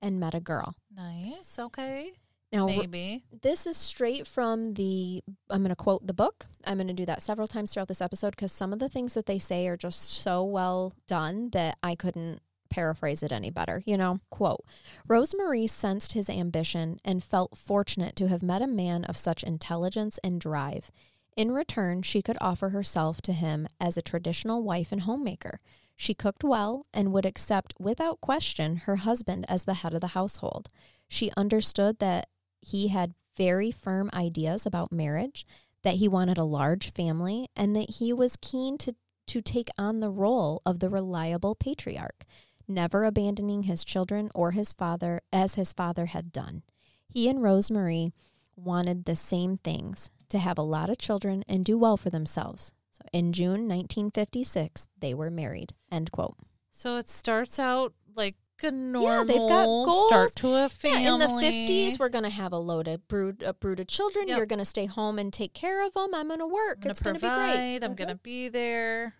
[0.00, 0.76] and met a girl.
[0.94, 1.58] Nice.
[1.58, 2.12] Okay.
[2.52, 3.24] Now, Maybe.
[3.42, 7.04] this is straight from the i'm going to quote the book i'm going to do
[7.04, 9.76] that several times throughout this episode because some of the things that they say are
[9.76, 14.20] just so well done that i couldn't paraphrase it any better you know?
[14.30, 14.64] Quote
[15.08, 20.18] rosemarie sensed his ambition and felt fortunate to have met a man of such intelligence
[20.22, 20.90] and drive.
[21.36, 25.60] In return she could offer herself to him as a traditional wife and homemaker.
[25.96, 30.08] She cooked well and would accept without question her husband as the head of the
[30.08, 30.68] household.
[31.08, 32.28] She understood that
[32.60, 35.46] he had very firm ideas about marriage,
[35.82, 38.94] that he wanted a large family, and that he was keen to,
[39.26, 42.24] to take on the role of the reliable patriarch,
[42.68, 46.62] never abandoning his children or his father as his father had done.
[47.08, 48.12] He and Rosemarie
[48.56, 52.72] wanted the same things to have a lot of children and do well for themselves.
[52.90, 55.74] So in June 1956, they were married.
[55.90, 56.36] End quote.
[56.70, 60.08] So it starts out like a normal Yeah, they've got goals.
[60.08, 61.04] start to a family.
[61.04, 63.86] Yeah, in the 50s, we're going to have a load of brood, a brood of
[63.86, 64.26] children.
[64.28, 64.36] Yep.
[64.36, 66.12] You're going to stay home and take care of them.
[66.14, 66.78] I'm going to work.
[66.78, 67.52] I'm gonna it's going to be provide.
[67.54, 67.84] great.
[67.84, 67.96] I'm Mhm.
[67.96, 69.14] gonna be there.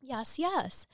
[0.00, 0.86] Yes, yes.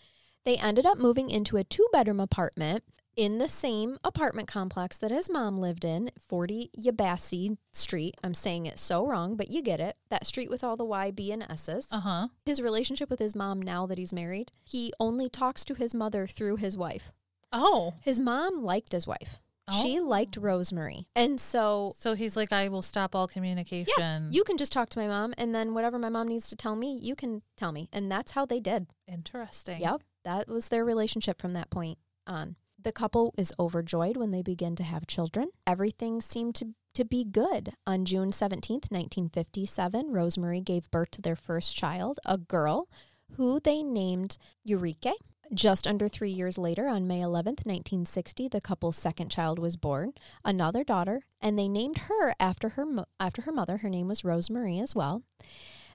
[0.47, 2.85] They ended up moving into a two bedroom apartment
[3.17, 8.15] in the same apartment complex that his mom lived in, 40 Yabassi Street.
[8.23, 9.97] I'm saying it so wrong, but you get it.
[10.09, 11.89] That street with all the Y, B, and S's.
[11.91, 12.29] Uh huh.
[12.45, 16.27] His relationship with his mom now that he's married, he only talks to his mother
[16.29, 17.11] through his wife.
[17.53, 19.41] Oh, His mom liked his wife.
[19.83, 20.05] She Oh.
[20.05, 21.09] liked Rosemary.
[21.17, 24.29] And so so he's like, I will stop all communication.
[24.31, 26.77] you can just talk to my mom, and then whatever my mom needs to tell
[26.77, 27.89] me, you can tell me.
[27.93, 28.87] And that's how they did.
[29.09, 29.81] interesting.
[29.81, 32.57] Yep, that was their relationship from that point on.
[32.83, 35.49] The couple is overjoyed when they begin to have children.
[35.67, 37.71] Everything seemed to, to be good.
[37.87, 42.89] On June 17th, 1957, Rosemary gave birth to their first child, a girl,
[43.37, 44.37] who they named
[44.69, 45.13] Ulrike.
[45.55, 50.13] Just under three years later, on May 11th, 1960, the couple's second child was born,
[50.45, 52.85] another daughter, and they named her after her
[53.21, 53.77] after her mother.
[53.79, 55.23] Her name was Rosemary as well.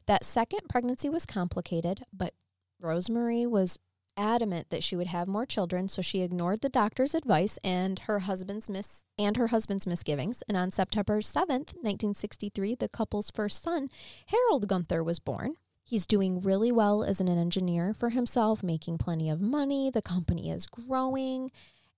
[0.08, 2.34] That second pregnancy was complicated, but
[2.80, 3.78] Rosemary was
[4.17, 8.19] adamant that she would have more children, so she ignored the doctor's advice and her
[8.19, 10.43] husband's mis- and her husband's misgivings.
[10.47, 13.89] And on September 7th, 1963, the couple's first son,
[14.28, 15.56] Harold Gunther, was born.
[15.84, 19.89] He's doing really well as an engineer for himself, making plenty of money.
[19.89, 21.52] The company is growing,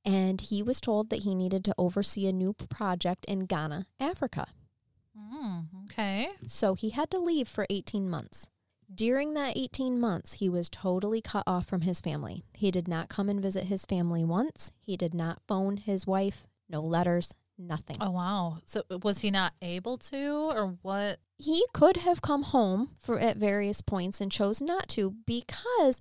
[0.03, 4.47] and he was told that he needed to oversee a new project in Ghana, Africa.
[5.17, 6.29] Mm, okay.
[6.47, 8.47] So he had to leave for 18 months.
[8.93, 12.43] During that 18 months, he was totally cut off from his family.
[12.55, 14.71] He did not come and visit his family once.
[14.79, 17.97] He did not phone his wife, no letters, nothing.
[18.01, 18.59] Oh wow.
[18.65, 21.19] So was he not able to, or what?
[21.37, 25.99] He could have come home for at various points and chose not to because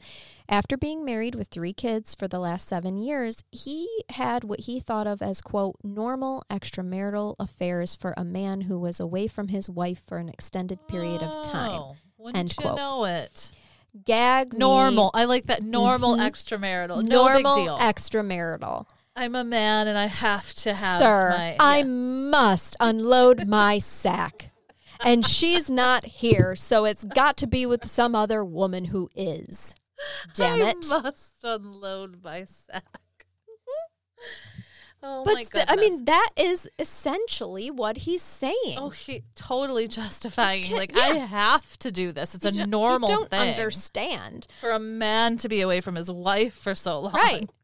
[0.49, 4.79] after being married with three kids for the last 7 years, he had what he
[4.79, 9.69] thought of as quote normal extramarital affairs for a man who was away from his
[9.69, 11.71] wife for an extended period of time.
[11.71, 12.77] Oh, Wouldn't End you quote.
[12.77, 13.51] know it?
[14.05, 14.59] Gag me.
[14.61, 15.11] Normal.
[15.13, 15.63] I like that.
[15.63, 16.31] Normal Mhm.
[16.31, 17.03] extramarital.
[17.05, 17.79] No normal big deal.
[17.79, 18.87] extramarital.
[19.17, 21.57] I'm a man and I have to have Sir, my.
[21.59, 24.51] I must unload my sack.
[25.05, 29.75] And she's not here, so it's got to be with some other woman who is.
[30.35, 30.77] Damn I it.
[30.93, 33.01] I must unload my sack.
[35.03, 35.65] Oh but my goodness.
[35.69, 38.77] I mean, that is essentially what he's saying.
[38.77, 40.65] Oh, he totally justifying.
[40.65, 41.03] Can- like yeah.
[41.03, 42.35] I have to do this.
[42.35, 44.47] It's a You ju- normal don't thing understand.
[44.61, 47.13] for a man to be away from his wife for so long.
[47.13, 47.49] Right.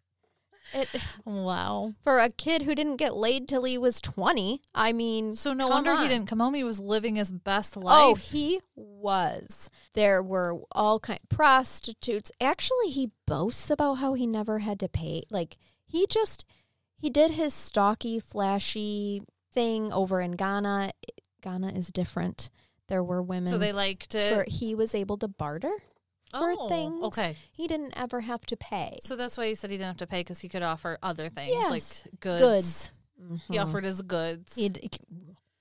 [0.75, 0.87] It,
[1.25, 1.95] Wow.
[2.05, 5.67] for a kid who didn't get laid till he was 20, I mean, So no
[5.69, 6.03] wonder on.
[6.03, 6.53] he didn't come home.
[6.53, 7.97] He was living his best oh, life.
[8.05, 8.31] Oh, life.
[8.33, 9.71] he was.
[9.95, 12.31] There were all kind prostitutes.
[12.39, 15.23] Actually, he boasts about how he never had to pay.
[15.31, 16.45] Like he just
[16.99, 20.93] he did his stocky, flashy thing over in Ghana.
[21.43, 22.51] Ghana is different.
[22.89, 23.53] There were women.
[23.53, 24.35] so they liked it.
[24.35, 25.71] where he was able to barter
[26.31, 27.03] for oh, things.
[27.05, 27.37] Okay.
[27.53, 28.99] He didn't ever have to pay.
[29.03, 31.29] So that's why he said he didn't have to pay because he could offer other
[31.29, 31.71] things Yes.
[31.71, 32.43] like goods.
[32.43, 32.91] Goods.
[33.49, 33.65] He Mhm.
[33.67, 34.55] offered his goods.
[34.55, 34.91] He'd-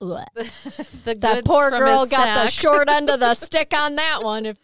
[0.00, 4.46] The That poor girl got the short end of the stick on that one.
[4.46, 4.58] If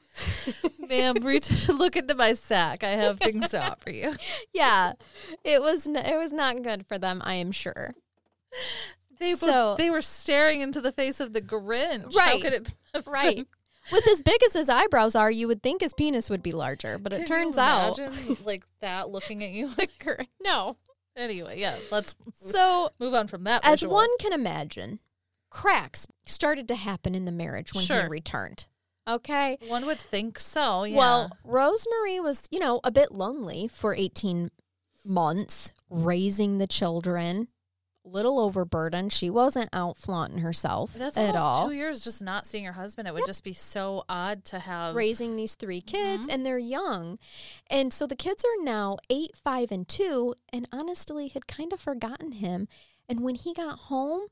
[0.89, 2.85] Ma'am, reach, look into my sack.
[2.85, 4.15] I have things to offer you.
[4.53, 4.93] yeah,
[5.43, 7.21] it was n- it was not good for them.
[7.25, 7.95] I am sure.
[9.19, 12.13] They So- were, they were staring into the face of the Grinch.
[12.15, 12.43] How Right.
[12.43, 12.75] could it
[13.07, 13.47] Right.
[13.93, 16.97] With as big as his eyebrows are, you would think his penis would be larger,
[16.97, 17.99] but it turns out
[18.45, 19.91] like that looking at you like
[20.41, 20.77] no.
[21.17, 22.15] anyway yeah let's
[22.47, 23.95] So, move on from that as visual.
[23.95, 25.01] one can imagine,
[25.55, 28.67] cracks started to happen in the marriage when he returned.
[29.07, 29.57] Okay.
[29.69, 34.51] one would think so yeah Well, Rosemary was, you know, a bit lonely for 18
[35.05, 37.49] months raising the children,
[38.05, 39.13] little overburdened.
[39.13, 41.69] She wasn't out flaunting herself that's at all.
[41.69, 44.95] two years just not seeing your husband it would just be so odd to have
[44.95, 46.33] raising these three kids Mhm.
[46.35, 47.19] and they're young.
[47.69, 51.81] And so the kids are now eight, five, and two, and honestly had kind of
[51.81, 52.69] forgotten him.
[53.09, 54.29] And when he got home,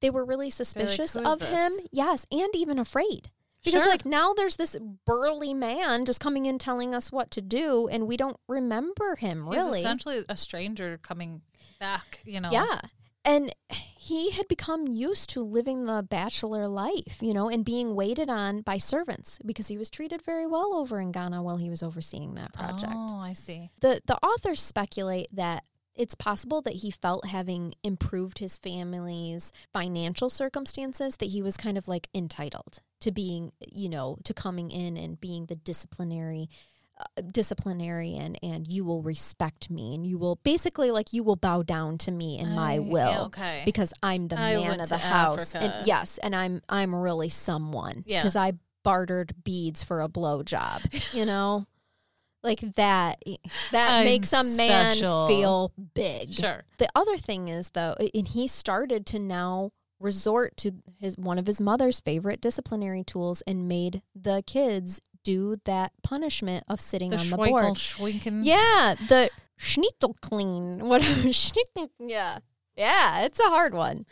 [0.00, 1.72] they were really suspicious "Who's of him.
[1.92, 3.30] Yes, and even afraid.
[3.64, 3.90] Because Sure.
[3.90, 8.06] like now there's this burly man just coming in telling us what to do and
[8.06, 9.78] we don't remember him really.
[9.78, 11.42] He's essentially a stranger coming
[11.80, 12.80] back you know Yeah.
[13.24, 18.30] And he had become used to living the bachelor life, you know, and being waited
[18.30, 21.82] on by servants because he was treated very well over in Ghana while he was
[21.82, 22.92] overseeing that project.
[22.96, 25.64] oh i see The the authors speculate that
[25.98, 31.76] it's possible that he felt having improved his family's financial circumstances that he was kind
[31.76, 36.48] of like entitled to being, you know, to coming in and being the disciplinary
[37.00, 41.62] uh, disciplinarian and you will respect me and you will basically like you will bow
[41.62, 43.62] down to me in my I- will okay.
[43.64, 48.02] because I'm the I man of the house and yes and I'm I'm really someone
[48.06, 48.20] Yeah.
[48.20, 51.66] because I bartered beads for a blowjob you know
[52.42, 53.22] like that
[53.72, 55.26] that I'm makes a man special.
[55.28, 56.64] feel big Sure.
[56.78, 59.70] the other thing is though, and he started to now
[60.00, 65.56] resort to his one of his mother's favorite disciplinary tools and made the kids do
[65.64, 67.74] that punishment of sitting The on the board.
[67.74, 68.42] schwinken.
[68.44, 69.30] Yeah, the
[70.88, 71.32] whatever.
[71.32, 72.38] Schnitzel, yeah,
[72.76, 74.06] yeah, it's a hard one.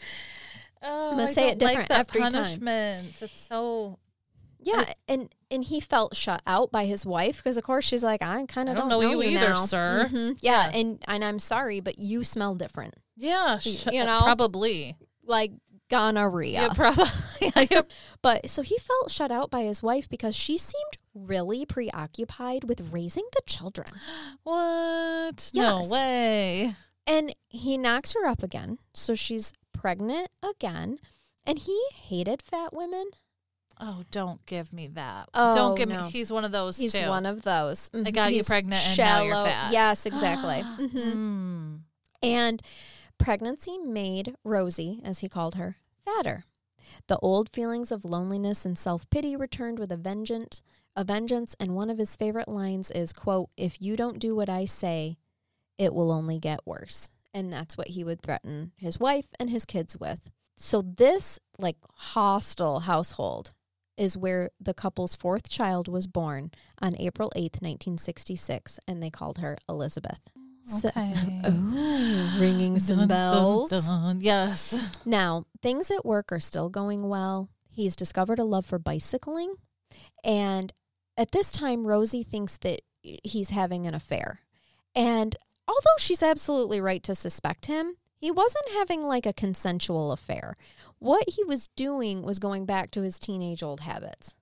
[0.83, 2.33] Oh, gonna I say it different like every time.
[2.33, 3.23] punishment.
[3.23, 3.99] It's so.
[4.61, 8.23] Yeah, and and he felt shut out by his wife because of course she's like,
[8.23, 9.55] I kind of don't don't, know you either, now.
[9.65, 10.09] sir.
[10.11, 10.39] Mhm.
[10.41, 10.79] Yeah, Yeah.
[10.79, 14.21] and and I'm sorry, but you smell different, Yeah, sh- you know?
[14.23, 14.97] probably.
[15.25, 15.53] like
[15.89, 16.63] gonorrhea.
[16.63, 17.69] Yeah, probably.
[18.23, 22.89] But so he felt shut out by his wife because she seemed really preoccupied with
[22.93, 23.87] raising the children.
[24.43, 25.51] what?
[25.53, 25.85] Yes.
[25.87, 26.75] No way.
[27.07, 28.79] And he knocks her up again.
[28.95, 30.99] So she's pregnant again.
[31.45, 33.11] And he hated fat women.
[33.81, 35.29] Oh, don't give me that.
[35.35, 36.05] Oh, don't give no.
[36.05, 36.11] me.
[36.11, 37.09] He's one of those He's too.
[37.09, 37.91] one of those.
[37.93, 38.15] I Mhm.
[38.15, 39.73] got you He's pregnant and now you're fat.
[39.73, 40.63] Yes, exactly.
[40.87, 41.15] Mhm.
[41.15, 41.81] Mm.
[42.23, 42.63] And
[43.19, 46.45] pregnancy made Rosie, as he called her, fatter.
[47.09, 50.63] The old feelings of loneliness and self pity returned with a vengeance.
[50.95, 54.49] A vengeance, and one of his favorite lines is, "quote If you don't do what
[54.49, 55.19] I say,
[55.77, 59.67] it will only get worse." And that's what he would threaten his wife and his
[59.67, 60.31] kids with.
[60.57, 63.53] So this like hostile household
[63.97, 69.39] is where the couple's fourth child was born on April 8th, 1966, and they called
[69.39, 70.19] her Elizabeth.
[70.65, 71.43] So- Okay.
[71.49, 73.71] Ooh, ringing some Dun, dun, bells.
[73.71, 74.21] dun.
[74.21, 74.75] Yes.
[75.05, 77.49] Now, things at work are still going well.
[77.71, 79.55] He's discovered a love for bicycling.
[80.25, 80.73] And
[81.17, 84.41] at this time, Rosie thinks that he's having an affair.
[84.95, 85.37] And
[85.69, 87.95] although she's absolutely right to suspect him,
[88.27, 90.57] he wasn't having like a consensual affair.
[90.99, 94.35] What he was doing was going back to his teenage old habits.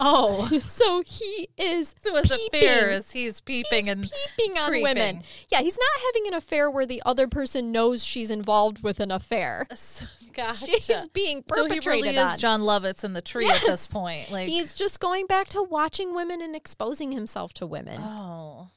[0.00, 2.68] Oh, so he is so his peeping.
[2.68, 4.02] affair is he's peeping He's and
[4.36, 4.82] peeping on creeping.
[4.82, 5.22] women.
[5.48, 9.12] Yeah, he's not having an affair where the other person knows she's involved with an
[9.12, 9.68] affair.
[10.32, 10.66] gotcha.
[10.80, 12.34] She's being so he perpetrated really on.
[12.34, 13.62] is Jon Lovitz in the tree Yes.
[13.62, 14.32] at this point.
[14.32, 18.00] Like He's just going back to watching women and exposing himself to women.
[18.02, 18.70] oh,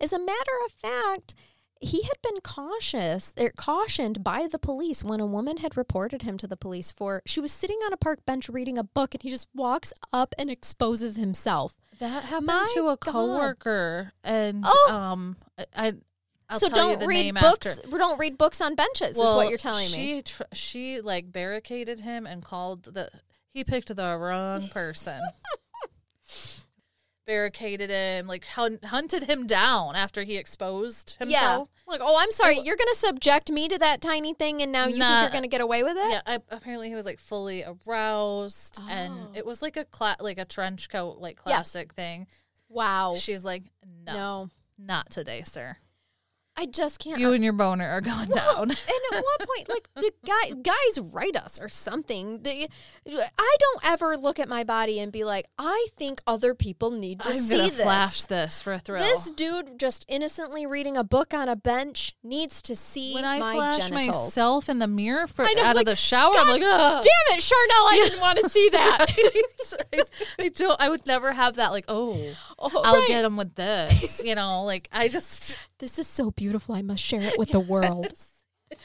[0.00, 1.34] As a matter of fact,
[1.82, 6.38] he had been cautious, er, cautioned by the police when a woman had reported him
[6.38, 9.22] to the police for she was sitting on a park bench reading a book and
[9.22, 11.74] he just walks up and exposes himself.
[11.98, 13.00] that happened My to a God.
[13.00, 14.88] coworker, and Oh.
[14.92, 15.36] um,
[15.76, 15.94] I.
[16.48, 17.66] I'll so don't the read name books.
[17.66, 17.88] after.
[17.96, 19.10] Don't read books on benches.
[19.12, 20.22] is what you're telling she me.
[20.22, 23.08] Tr- she like barricaded him and called the.
[23.54, 25.20] He picked the wrong person.
[27.32, 31.68] barricaded him, like hun- hunted him down after he exposed himself.
[31.86, 31.90] Yeah.
[31.92, 32.56] Like, oh, I'm sorry.
[32.58, 35.22] You're going to subject me to that tiny thing, and now you think Nah.
[35.22, 36.10] you're going to get away with it?
[36.10, 38.88] Yeah, I, apparently he was like fully aroused, Oh.
[38.90, 41.72] and it was like a cla- like a trench coat, like Yes.
[41.72, 42.26] classic thing.
[42.68, 43.14] Wow.
[43.18, 43.62] She's like,
[44.06, 44.50] no, no.
[44.78, 45.76] not today, sir.
[46.54, 47.18] I just can't.
[47.18, 48.70] You and your boner are going down.
[48.70, 52.42] and at what point, like the guy, guys write us or something.
[52.42, 52.68] The,
[53.08, 57.20] I don't ever look at my body and be like, I think other people need
[57.20, 57.80] to I'm see this.
[57.82, 59.02] flash this for a thrill.
[59.02, 63.38] This dude just innocently reading a book on a bench needs to see when I
[63.38, 64.06] my flash genitals.
[64.26, 67.02] myself in the mirror for know, out like, of the shower, God I'm like, Ugh.
[67.02, 67.88] Damn it, Charnell!
[67.88, 69.06] I didn't want to see that.
[69.94, 70.02] I,
[70.38, 70.80] I don't.
[70.80, 71.72] I would never have that.
[71.72, 72.22] Like, oh,
[72.58, 73.08] Oh, I'll right.
[73.08, 74.22] get him with this.
[74.22, 76.41] You know, like I just This is so beautiful.
[76.74, 78.12] I must share it with the world.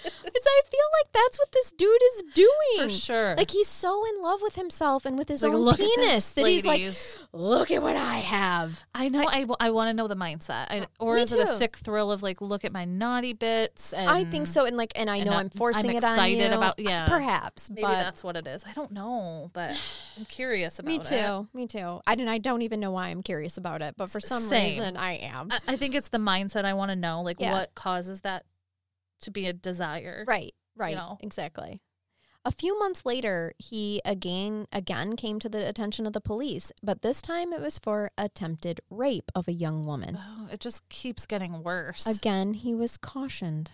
[0.03, 2.49] Because I feel like that's what this dude is doing.
[2.77, 3.35] for sure.
[3.35, 6.47] Like he's so in love with himself and with his Like, own penis this, that
[6.47, 6.81] he's like,
[7.33, 8.83] look at what I have.
[8.93, 9.23] I know.
[9.27, 10.67] I, I want to know the mindset.
[10.69, 13.33] I, uh, or Me is it a sick thrill of like, look at my naughty
[13.33, 13.93] bits?
[13.93, 16.13] And I think so, and like, and I know I'm- I'm forcing I'm it on
[16.13, 16.57] excited you.
[16.57, 17.07] about- yeah.
[17.09, 18.63] perhaps, Maybe that's what it is.
[18.65, 19.71] I don't know, but
[20.17, 20.91] I'm curious about it.
[20.91, 21.25] me it.
[21.25, 22.01] too, me too.
[22.07, 24.79] I don't, I don't even know why I'm curious about it, but for some Same.
[24.79, 25.49] reason I am.
[25.51, 26.65] I, I think it's the mindset.
[26.65, 27.51] I want to know, like, Yeah.
[27.53, 28.43] what causes that
[29.21, 30.23] to be a desire.
[30.27, 31.17] right, right, know.
[31.21, 31.81] exactly.
[32.45, 37.01] A few months later, he again again came to the attention of the police, but
[37.01, 40.17] this time it was for attempted rape of a young woman.
[40.17, 42.05] Oh, it just keeps getting worse.
[42.05, 43.71] Again, he was cautioned.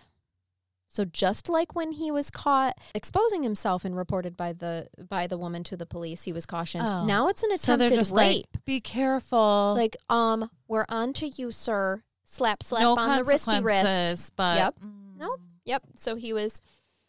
[0.88, 5.36] So just like when he was caught exposing himself and reported by the by the
[5.36, 6.84] woman to the police, he was cautioned.
[6.86, 7.04] Oh.
[7.04, 8.46] Now it's an so attempted just rape.
[8.54, 9.74] like, be careful.
[9.76, 12.02] Like, um, we're on to you, sir.
[12.24, 14.32] slap, slap no on the wristy wrist.
[14.36, 14.74] But Yep.
[14.84, 15.36] mm, No.
[15.64, 15.82] Yep.
[15.96, 16.60] So he was.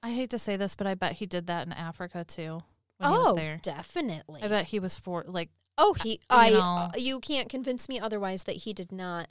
[0.04, 2.60] I hate to say this, but I bet he did that in Africa too.
[2.98, 3.60] When oh, he was there.
[3.64, 4.42] definitely.
[4.44, 6.12] I bet he was for like Oh, he.
[6.12, 6.50] you I.
[6.52, 6.60] know.
[6.60, 9.28] uh, you can't convince me otherwise that he did not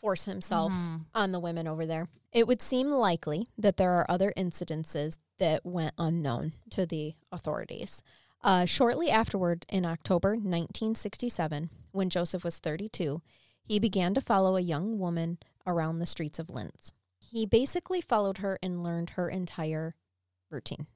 [0.00, 1.04] force himself mhm.
[1.14, 2.08] on the women over there.
[2.32, 8.02] It would seem likely that there are other incidences that went unknown to the authorities.
[8.42, 13.22] Uh, shortly afterward, in October 1967, when Joseph was 32,
[13.62, 16.92] he began to follow a young woman around the streets of Linz.
[17.32, 19.94] He basically followed her and learned her entire
[20.50, 20.86] routine.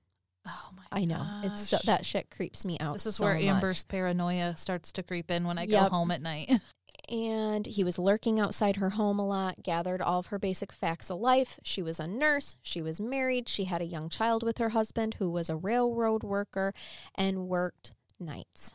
[0.47, 0.83] Oh my!
[0.93, 2.93] I know it's so, that shit creeps me out.
[2.93, 3.45] This is so where much.
[3.45, 5.85] Amber's paranoia starts to creep in when I Yep.
[5.85, 6.53] go home at night.
[7.09, 11.11] and he was lurking outside her home a lot, gathered all of her basic facts
[11.11, 11.59] of life.
[11.63, 15.15] She was a nurse, she was married, she had a young child with her husband
[15.19, 16.75] who was a railroad worker
[17.15, 18.75] and worked nights.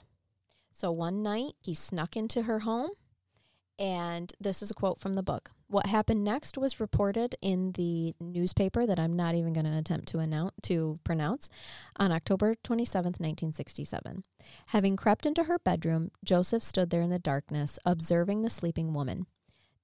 [0.71, 2.89] So one night he snuck into her home,
[3.77, 5.51] and this is a quote from the book.
[5.71, 10.09] What happened next was reported in the newspaper that I'm not even going to attempt
[10.09, 11.49] to announce to pronounce
[11.95, 14.25] on October 27th, 1967.
[14.67, 19.27] Having crept into her bedroom, Joseph stood there in the darkness, observing the sleeping woman.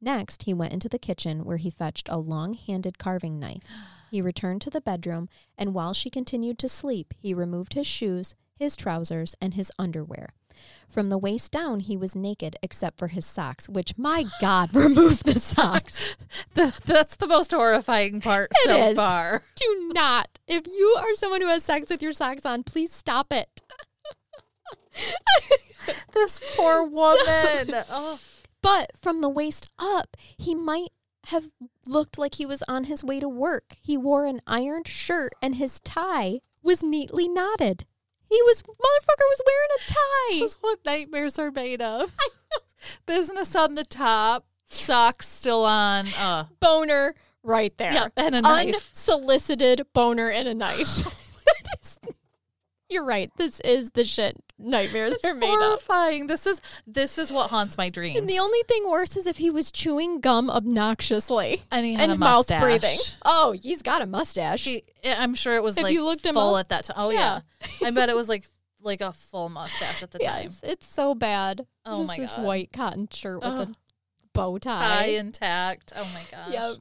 [0.02, 3.64] Next, he went into the kitchen where he fetched a long handed carving knife.
[4.12, 8.36] He returned to the bedroom, and while she continued to sleep, he removed his shoes,
[8.58, 10.34] his trousers, and his underwear.
[10.90, 15.24] From the waist down, he was naked except for his socks, which, my God, remove
[15.24, 16.16] the socks.
[16.54, 18.96] The- That's the most horrifying part It so is.
[18.96, 19.44] far.
[19.56, 20.40] Do not.
[20.48, 23.62] If you are someone who has sex with your socks on, please stop it.
[26.14, 27.84] This poor woman.
[27.90, 28.20] oh.
[28.62, 30.90] But from the waist up, he might
[31.28, 31.50] have
[31.86, 33.76] looked like he was on his way to work.
[33.82, 37.86] He wore an ironed shirt and his tie was neatly knotted.
[38.30, 40.40] He was motherfucker was wearing a tie.
[40.40, 42.16] This is what nightmares are made of.
[43.06, 46.08] Business on the top, socks still on.
[46.18, 48.12] Uh, boner right there.
[48.18, 48.76] and a knife.
[48.76, 51.24] Unsolicited boner and a knife.
[52.90, 53.30] You're right.
[53.38, 55.60] This is the shit nightmares are made of.
[55.60, 56.28] horrifying.
[56.28, 58.18] This is this is what haunts my dreams.
[58.18, 62.04] And the only thing worse is if he was chewing gum obnoxiously and he had
[62.04, 62.62] and a mouth mustache.
[62.62, 62.98] breathing.
[63.26, 64.64] Oh, he's got a mustache.
[64.64, 66.62] He, I'm sure it was Have like you looked full up?
[66.62, 66.96] at that time.
[66.98, 67.42] Oh yeah.
[67.84, 68.50] I bet it was like
[68.82, 70.44] like a full mustache at the time.
[70.46, 71.66] yes, it's so bad.
[71.86, 72.44] Oh Just my God.
[72.46, 73.76] white cotton shirt with a
[74.34, 75.06] bow Tie tie.
[75.08, 75.92] intact.
[75.96, 76.54] Oh my god.
[76.54, 76.76] Yep.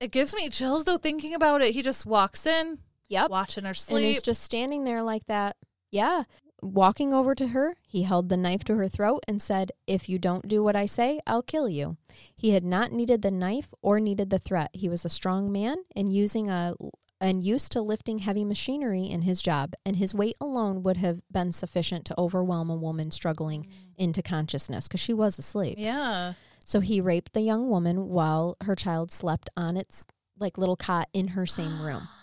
[0.00, 1.72] It gives me chills though thinking about it.
[1.74, 2.78] He just walks in,
[3.12, 3.30] Yep.
[3.30, 3.96] watching her sleep.
[3.96, 5.56] And he's just standing there like that.
[5.90, 6.24] Yeah.
[6.62, 10.18] Walking over to her, he held the knife to her throat and said, If you
[10.18, 11.96] don't do what I say, I'll kill you.
[12.36, 14.70] He had not needed the knife or needed the threat.
[14.72, 16.74] He was a strong man and using a
[17.20, 21.20] and used to lifting heavy machinery in his job, and his weight alone would have
[21.30, 23.68] been sufficient to overwhelm a woman struggling mm.
[23.96, 25.76] into consciousness because she was asleep.
[25.78, 26.32] yeah.
[26.64, 30.04] So he raped the young woman while her child slept on its
[30.38, 32.08] like little cot in her same room.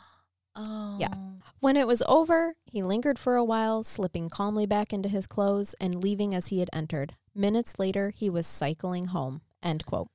[0.60, 0.98] Oh.
[1.00, 1.14] Yeah.
[1.62, 5.74] When it was over, he lingered for a while, slipping calmly back into his clothes
[5.80, 7.16] and leaving as he had entered.
[7.34, 9.42] Minutes later, he was cycling home.
[9.64, 10.10] End quote.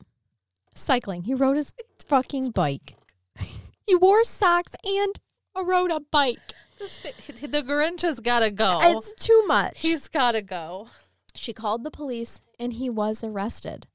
[0.74, 1.22] Cycling.
[1.24, 1.72] He rode his
[2.06, 2.96] fucking bike.
[3.86, 5.20] he wore socks and
[5.56, 6.54] rode a bike.
[6.78, 8.80] This the Grinch has got to go.
[8.82, 9.80] It's too much.
[9.80, 10.88] He's got to go.
[11.34, 13.86] she called the police and he was arrested.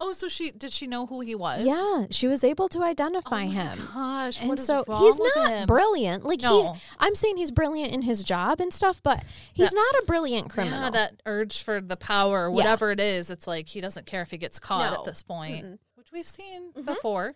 [0.00, 1.64] Oh, so she did she know who he was?
[1.64, 3.78] Yeah, she was able to identify Oh him.
[3.94, 5.66] Gosh, And what is so he's not him?
[5.66, 6.24] brilliant.
[6.24, 6.72] Like No.
[6.74, 10.06] he I'm saying he's brilliant in his job and stuff, but he's That- not a
[10.06, 10.80] brilliant criminal.
[10.84, 12.56] Yeah, that urge for the power, or Yeah.
[12.56, 14.98] whatever it is, it's like he doesn't care if he gets caught No.
[15.00, 15.78] at this point, Mm-mm.
[15.94, 16.84] which we've seen Mhm.
[16.84, 17.34] before.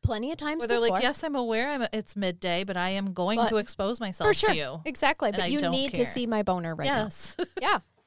[0.00, 0.94] Plenty of times Where they're before.
[0.94, 1.70] like, "Yes, I'm aware.
[1.70, 1.86] I'm.
[1.92, 4.50] It's midday, but I am going But- to expose myself for sure.
[4.50, 6.04] to you." Exactly, And but I you need care.
[6.04, 7.04] to see my boner right now.
[7.04, 7.78] yes, Yeah.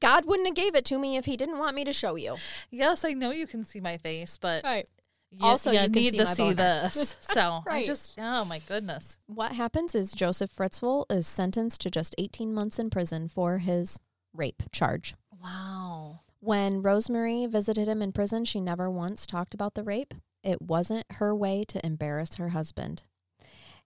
[0.00, 2.36] God wouldn't have gave it to me if he didn't want me to show you.
[2.70, 4.88] yes, I know you can see my face, but Right.
[5.30, 7.16] you, Also, you you need see to see this.
[7.22, 7.86] So I Right.
[7.86, 12.78] just, oh my goodness, What happens is Joseph Fritzl is sentenced to just 18 months
[12.78, 13.98] in prison for his
[14.32, 15.14] rape charge.
[15.42, 16.20] wow.
[16.40, 20.12] When Rosemary visited him in prison, she never once talked about the rape.
[20.42, 23.02] It wasn't her way to embarrass her husband.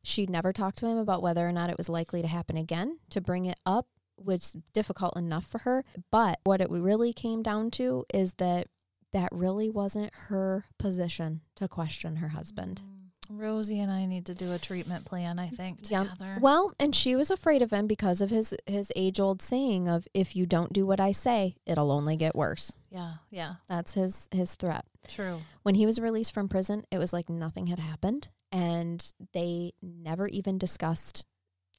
[0.02, 2.98] She never talked to him about whether or not it was likely to happen again.
[3.10, 3.86] To bring it up
[4.22, 5.84] was difficult enough for her.
[6.10, 8.68] But what it really came down to is that
[9.12, 12.82] that really wasn't her position to question her husband.
[12.84, 15.38] Mm, Rosie and I need to do a treatment plan.
[15.38, 16.38] I think together.
[16.40, 20.06] Well, and she was afraid of him because of his his age old saying of
[20.14, 22.72] if you don't do what I say, it'll only get worse.
[22.90, 24.84] yeah, yeah, That's his his threat.
[25.08, 25.40] true.
[25.62, 30.26] When he was released from prison, it was like nothing had happened and they never
[30.28, 31.26] even discussed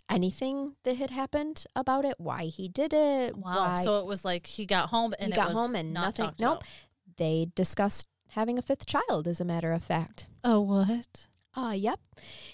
[0.10, 3.76] anything that had happened about it, why he did it, Wow.
[3.76, 5.93] why So it was like he got home and he it got was home and
[5.93, 6.57] not nothing nope.
[6.57, 6.64] about.
[7.18, 10.28] They discussed having a fifth child, as a matter of fact.
[10.43, 11.28] Oh, what?
[11.55, 11.99] Uh, yep.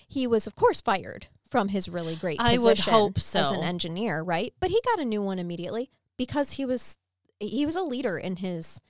[0.07, 4.21] He was, of course, fired from his really great I would hope as an engineer,
[4.21, 4.53] right?
[4.59, 6.97] But he got a new one immediately because he was
[7.39, 8.81] he was a leader in his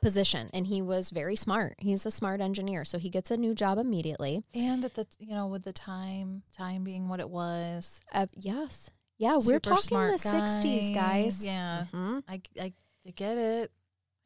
[0.00, 1.74] position and he was very smart.
[1.78, 4.42] He's a smart engineer, so he gets a new job immediately.
[4.54, 8.90] And at the you know with the time time being what it was, Uh, yes.
[9.18, 11.44] Yeah, we're talking the 60s, guys.
[11.44, 12.18] Yeah, Mm-hmm.
[12.28, 12.72] I, I
[13.06, 13.70] I get it.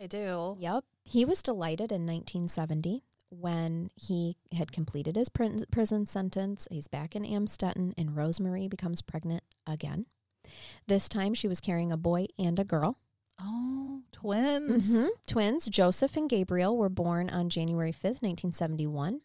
[0.03, 0.57] I do.
[0.59, 0.85] Yep.
[1.05, 6.67] He was delighted in 1970 when he had completed his prison sentence.
[6.71, 10.07] He's back in Amstetten, and Rosemary becomes pregnant again.
[10.89, 12.99] This time she was carrying a boy and a girl.
[13.43, 14.91] Oh, twins.
[14.91, 15.09] Mhm.
[15.27, 19.21] Twins, Joseph and Gabriel, were born on January 5th, 1971.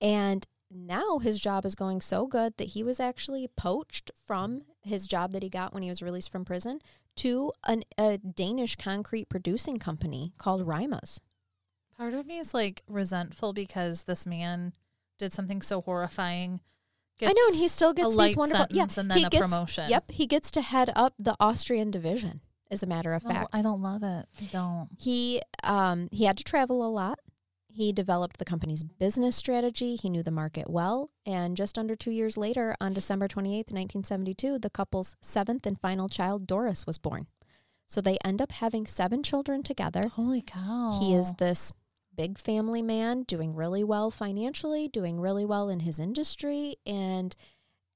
[0.00, 5.06] And now his job is going so good that he was actually poached from his
[5.06, 6.80] job that he got when he was released from prison
[7.16, 11.20] to an, a Danish concrete producing company called Rimas.
[11.96, 14.72] Part of me is like resentful because this man
[15.18, 16.60] did something so horrifying.
[17.20, 18.66] I know, and he still gets a light these wonderful.
[18.70, 19.90] Yeah, sentence and then he a gets, promotion.
[19.90, 22.42] Yep, he gets to head up the Austrian division.
[22.70, 24.26] As a matter of No, fact, I don't love it.
[24.40, 24.88] I don't.
[24.98, 27.18] he um, he had to travel a lot.
[27.70, 29.94] He developed the company's business strategy.
[29.96, 33.72] He knew the market well, and just under two years later, on December twenty eighth,
[33.72, 37.26] nineteen seventy two, the couple's seventh and final child, Doris, was born.
[37.86, 40.08] So they end up having seven children together.
[40.08, 40.98] Holy cow!
[41.00, 41.72] He is this
[42.14, 47.34] big family man doing really well financially, doing really well in his industry, and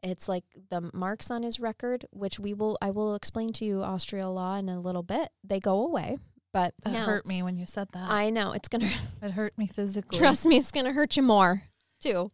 [0.03, 3.83] it's like the marks on his record, which we will I will explain to you
[3.83, 5.29] Austria law in a little bit.
[5.45, 6.19] They go away,
[6.53, 8.11] but now hurt me when you said that.
[8.11, 8.91] I know it's gonna
[9.23, 10.19] it hurt me physically.
[10.19, 11.63] trust me, it's gonna hurt you more
[12.01, 12.31] too.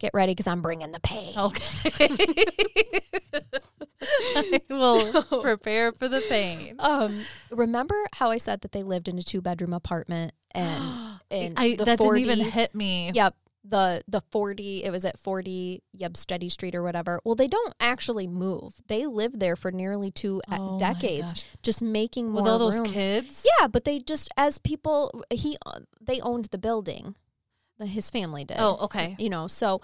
[0.00, 1.34] Get ready because I'm bringing the pain.
[1.38, 2.08] Okay.
[4.36, 6.76] I will So- prepare for the pain.
[6.78, 7.20] Um,
[7.50, 11.76] remember how I said that they lived in a two bedroom apartment and and I,
[11.76, 13.10] the that 40, didn't even hit me.
[13.14, 13.34] Yep.
[13.64, 17.20] The the 40 it was at 40 Yeb Steady Street or whatever.
[17.24, 18.74] Well, they don't actually move.
[18.88, 22.80] They lived there for nearly two uh, Oh decades just making more With all those
[22.80, 23.46] kids.
[23.58, 25.56] Yeah, but they just as people he
[26.00, 27.14] they owned the building.
[27.78, 28.56] The, his family did.
[28.60, 29.16] Oh, okay.
[29.18, 29.80] You know, so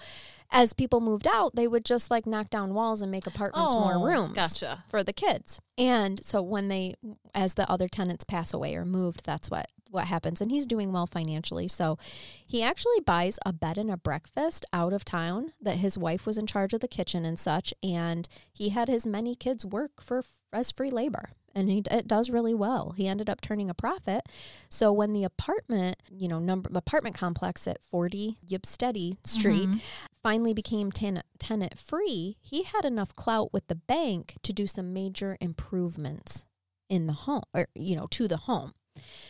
[0.53, 3.80] as people moved out, they would just like knock down walls and make apartments Oh,
[3.80, 4.84] more rooms Gotcha.
[4.88, 5.61] for the kids.
[5.78, 6.95] And so when they
[7.34, 10.93] as the other tenants pass away or moved, that's what what happens and he's doing
[10.93, 11.66] well financially.
[11.66, 11.99] So
[12.47, 16.38] he actually buys a bed and a breakfast out of town that his wife was
[16.38, 20.22] in charge of the kitchen and such and he had his many kids work for
[20.53, 21.30] as free labor.
[21.55, 22.92] And he it does really well.
[22.96, 24.22] He ended up turning a profit.
[24.68, 29.80] So when the apartment, you know, number apartment complex at 40 Yipsteady Street Mhm.
[30.22, 34.92] finally became tenant, tenant free, he had enough clout with the bank to do some
[34.92, 36.44] major improvements
[36.88, 38.72] in the home or you know to the home.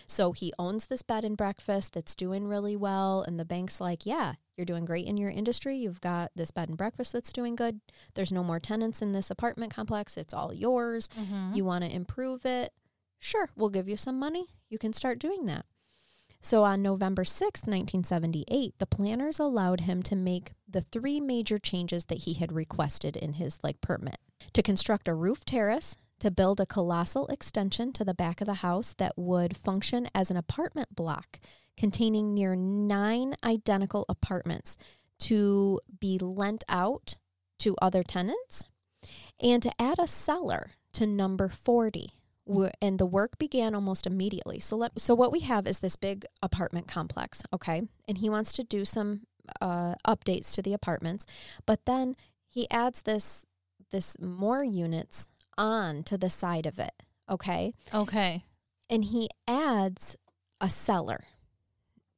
[0.06, 4.04] So he owns this bed and breakfast that's doing really well and the bank's like,
[4.06, 5.76] "Yeah, you're doing great in your industry.
[5.76, 7.80] You've got this bed and breakfast that's doing good.
[8.14, 10.16] There's no more tenants in this apartment complex.
[10.16, 11.08] It's all yours.
[11.18, 11.56] Mhm.
[11.56, 12.72] You want to improve it?
[13.18, 14.46] Sure, we'll give you some money.
[14.68, 15.66] You can start doing that.
[16.42, 22.06] So on November 6th, 1978, the planners allowed him to make the three major changes
[22.06, 24.18] that he had requested in his like permit.
[24.54, 28.54] To construct a roof terrace, to build a colossal extension to the back of the
[28.54, 31.40] house that would function as an apartment block
[31.76, 34.76] containing near 9 identical apartments
[35.18, 37.16] to be lent out
[37.58, 38.64] to other tenants
[39.40, 42.12] and to add a cellar to number 40
[42.82, 44.58] and the work began almost immediately.
[44.58, 47.82] So let, so what we have is this big apartment complex okay?
[48.08, 49.22] And he wants to do some
[49.60, 51.26] uh, updates to the apartments
[51.66, 52.16] but then
[52.48, 53.46] he adds this
[53.90, 55.28] this more units
[55.61, 56.94] on to the side of it
[57.30, 58.44] okay Okay.
[58.88, 60.16] and he adds
[60.61, 61.24] a cellar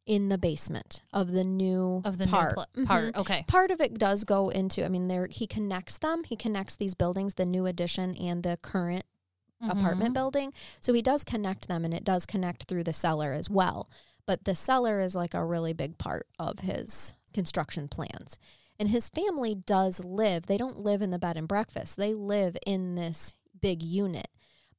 [0.06, 2.50] in the basement of the new Of the part.
[2.50, 3.16] new pl- Mhm part.
[3.16, 3.44] Okay.
[3.46, 6.94] part of it does go into i mean there he connects them he connects these
[6.94, 9.04] buildings the new addition and the current
[9.68, 10.14] apartment Mhm.
[10.14, 13.88] building so he does connect them and it does connect through the cellar as well
[14.26, 18.38] but the cellar is like a really big part of his construction plans
[18.82, 22.56] and his family does live they don't live in the bed and breakfast they live
[22.66, 24.26] in this big unit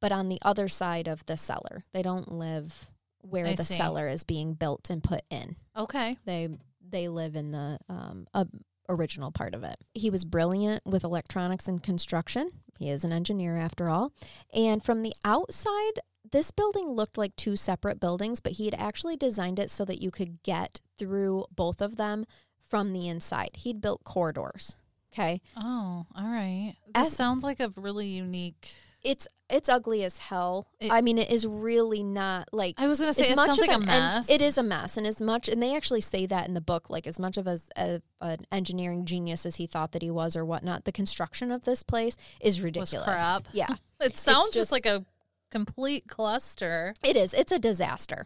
[0.01, 2.91] but on the other side of the cellar they don't live
[3.21, 3.75] where I the see.
[3.75, 6.13] cellar is being built and put in Okay.
[6.25, 6.49] they
[6.85, 8.43] they live in the um, uh,
[8.89, 9.77] original part of it.
[9.93, 12.49] He was brilliant with electronics and construction.
[12.77, 14.11] He is an engineer after all.
[14.53, 19.15] And from the outside, this building looked like two separate buildings, but he had actually
[19.15, 22.25] designed it so that you could get through both of them
[22.73, 23.51] from the inside.
[23.53, 24.77] He'd built corridors.
[25.13, 25.41] Okay.
[25.55, 26.73] Oh, all right.
[26.95, 30.65] This As- sounds like a really unique It's it's ugly as hell.
[30.79, 33.47] It- I mean, it is really not like I was gonna say as it much
[33.49, 34.27] sounds like a an mess.
[34.27, 36.89] it is a mess, and as much, and they actually say that in the book,
[36.89, 40.35] like as much of as a, an engineering genius as he thought that he was
[40.35, 43.05] or whatnot, the construction of this place is ridiculous.
[43.07, 43.45] crap.
[43.53, 43.67] Yeah,
[44.01, 45.05] It sounds just- just like a
[45.51, 46.95] complete cluster.
[47.03, 47.35] it is.
[47.35, 48.25] It's a disaster.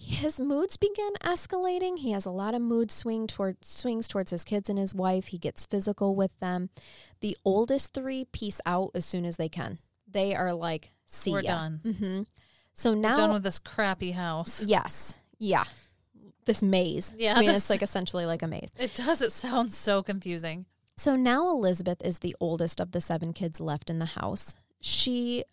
[0.00, 1.98] His moods begin escalating.
[1.98, 5.26] He has a lot of mood swing toward swings towards his kids and his wife.
[5.26, 6.70] He gets physical with them.
[7.20, 9.78] The oldest three piece out as soon as they can.
[10.10, 11.80] They are like, "See We're ya." done.
[11.98, 12.22] hmm
[12.72, 14.62] So We're now, done with this crappy house.
[14.62, 15.64] yes, yeah,
[16.44, 17.12] this maze.
[17.16, 18.70] Yeah, I mean, this- it's like essentially like a maze.
[18.78, 19.20] It does.
[19.20, 20.66] It sounds so confusing.
[20.96, 24.54] So now Elizabeth is the oldest of the seven kids left in the house.
[24.80, 25.44] She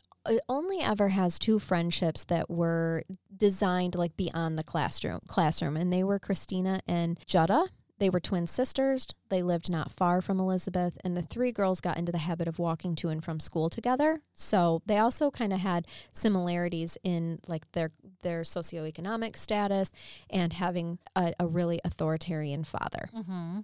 [0.50, 3.04] only ever has two friendships that were
[3.36, 7.68] designed like beyond the classroom classroom and they were Christina and Jutta.
[7.98, 9.08] They were twin sisters.
[9.30, 12.60] They lived not far from Elizabeth and the three girls got into the habit of
[12.60, 14.22] walking to and from school together.
[14.34, 19.92] So they also kind of had similarities in like their their socioeconomic status
[20.30, 23.60] and having a, a really authoritarian father Mm-hmm.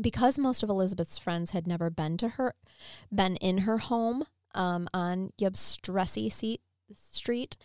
[0.00, 2.54] because most of Elizabeth's friends had never been to her,
[3.14, 4.24] been in her home
[4.54, 6.58] um, on Yabstressy
[6.94, 7.56] Street,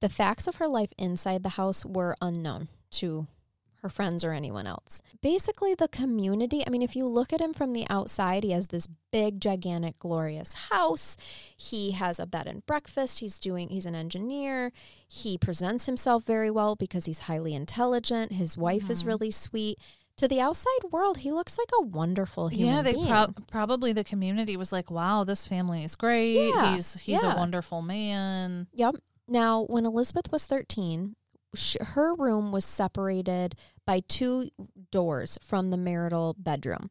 [0.00, 3.26] the facts of her life inside the house were unknown to
[3.82, 5.02] her friends or anyone else.
[5.22, 8.68] Basically, the community, I mean, if you look at him from the outside, he has
[8.68, 11.16] this big, gigantic, glorious house.
[11.56, 13.20] He has a bed and breakfast.
[13.20, 14.72] He's doing, he's an engineer.
[15.06, 18.32] He presents himself very well because he's highly intelligent.
[18.32, 19.06] His wife is Mhm.
[19.06, 19.78] really sweet.
[20.18, 23.06] To the outside world, he looks like a wonderful human Yeah, they being.
[23.06, 26.48] prob- probably the community was like, "Wow, this family is great.
[26.50, 27.34] Yeah, He's he's yeah.
[27.34, 28.96] a wonderful man." Yep.
[29.28, 31.14] Now, when Elizabeth was 13,
[31.54, 33.54] sh- her room was separated
[33.86, 34.50] by two
[34.90, 36.90] doors from the marital bedroom.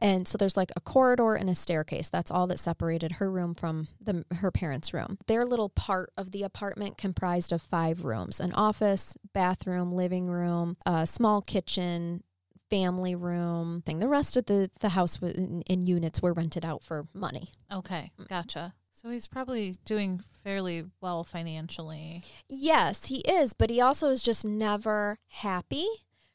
[0.00, 2.08] And so there's like a corridor and a staircase.
[2.08, 5.18] That's all that separated her room from the her parents' room.
[5.26, 10.76] Their little part of the apartment comprised of five rooms: an office, bathroom, living room,
[10.86, 12.22] a small kitchen,
[12.70, 13.82] family room.
[13.84, 13.98] Thing.
[13.98, 17.50] The rest of the the house was in, in units were rented out for money.
[17.72, 18.28] Okay, mm.
[18.28, 18.74] gotcha.
[18.92, 22.24] So he's probably doing fairly well financially.
[22.48, 25.86] Yes, he is, but he also is just never happy.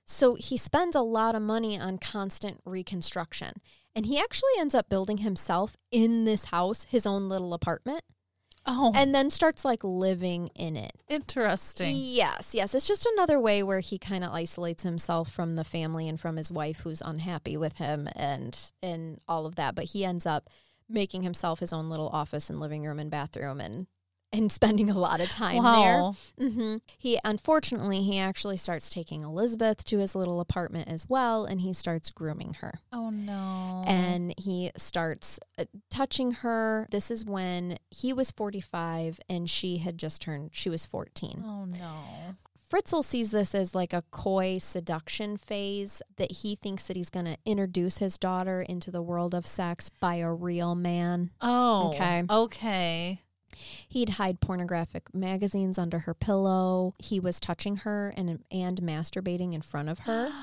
[0.06, 3.56] So he spends a lot of money on constant reconstruction.
[3.96, 8.04] And he actually ends up building himself in this house, his own little apartment,
[8.66, 10.94] Oh, and then starts like living in it.
[11.10, 11.94] interesting.
[11.96, 12.74] Yes, yes.
[12.74, 16.38] It's just another way where he kind of isolates himself from the family and from
[16.38, 19.76] his wife who's unhappy with him and and all of that.
[19.76, 20.50] But he ends up
[20.90, 23.88] making himself his own little office and living room and bathroom and
[24.34, 26.02] and spending a lot of time there.
[26.02, 26.16] Wow.
[26.40, 31.62] hmm He unfortunately he actually starts taking Elizabeth to his little apartment as well, and
[31.62, 32.80] he starts grooming her.
[32.92, 33.84] Oh no.
[33.88, 36.88] And he starts uh, touching her.
[36.92, 41.44] This is when he was 45 and she had just turned, she was 14.
[41.46, 42.36] oh no.
[42.72, 47.28] Fritzl sees this as like a coy seduction phase that he thinks that he's going
[47.28, 51.30] to introduce his daughter into the world of sex by a real man.
[51.40, 51.92] Oh.
[51.94, 52.24] Okay.
[52.28, 53.22] Okay.
[53.88, 56.94] He'd hide pornographic magazines under her pillow.
[57.00, 60.30] He was touching her and and masturbating in front of her.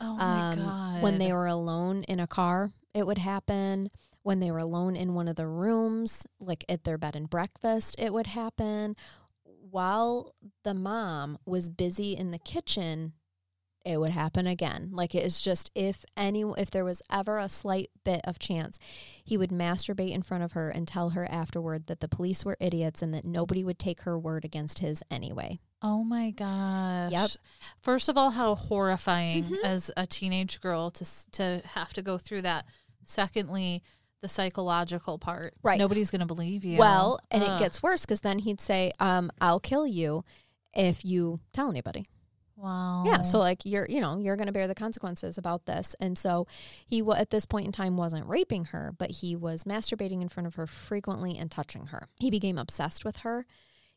[0.00, 1.02] Oh my Um, god.
[1.02, 3.90] When they were alone in a car, it would happen.
[4.22, 7.96] When they were alone in one of the rooms, like at their bed and breakfast,
[7.98, 8.94] it would happen.
[9.42, 13.14] While the mom was busy in the kitchen,
[13.88, 14.90] it would happen again.
[14.92, 18.78] Like it is just if any if there was ever a slight bit of chance,
[19.24, 22.56] he would masturbate in front of her and tell her afterward that the police were
[22.60, 25.58] idiots and that nobody would take her word against his anyway.
[25.80, 27.12] Oh my gosh.
[27.12, 27.30] Yep.
[27.80, 29.64] First of all, how horrifying Mhm.
[29.64, 32.66] as a teenage girl to to have to go through that.
[33.04, 33.82] Secondly,
[34.20, 35.54] the psychological part.
[35.62, 35.78] Right.
[35.78, 36.76] Nobody's going to believe you.
[36.78, 37.48] Well, and Ugh.
[37.60, 40.24] it gets worse because then he'd say, um, "I'll kill you
[40.74, 42.06] if you tell anybody."
[42.58, 43.04] Wow.
[43.06, 45.94] Yeah, so like you're, you know, you're going to bear the consequences about this.
[46.00, 46.46] And so
[46.86, 50.46] he at this point in time wasn't raping her, but he was masturbating in front
[50.48, 52.08] of her frequently and touching her.
[52.16, 53.46] He became obsessed with her.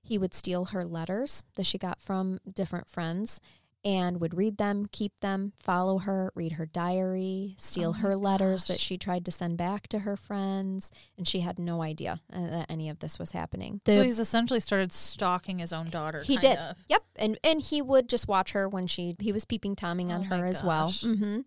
[0.03, 3.39] He would steal her letters that she got from different friends
[3.83, 8.65] and would read them, keep them, follow her, read her diary, steal Oh her letters
[8.65, 12.47] that she tried to send back to her friends, and she had no idea uh,
[12.47, 13.81] that any of this was happening.
[13.85, 16.21] so he's essentially started stalking his own daughter.
[16.23, 16.57] he did.
[16.57, 16.77] of.
[16.89, 17.03] Yep.
[17.15, 20.37] And and he would just watch her when she he was peeping tomming on Oh
[20.37, 20.87] her as well.
[20.87, 21.01] gosh.
[21.01, 21.39] hmm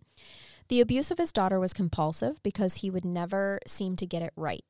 [0.67, 4.33] The abuse of his daughter was compulsive because he would never seem to get it
[4.35, 4.63] right.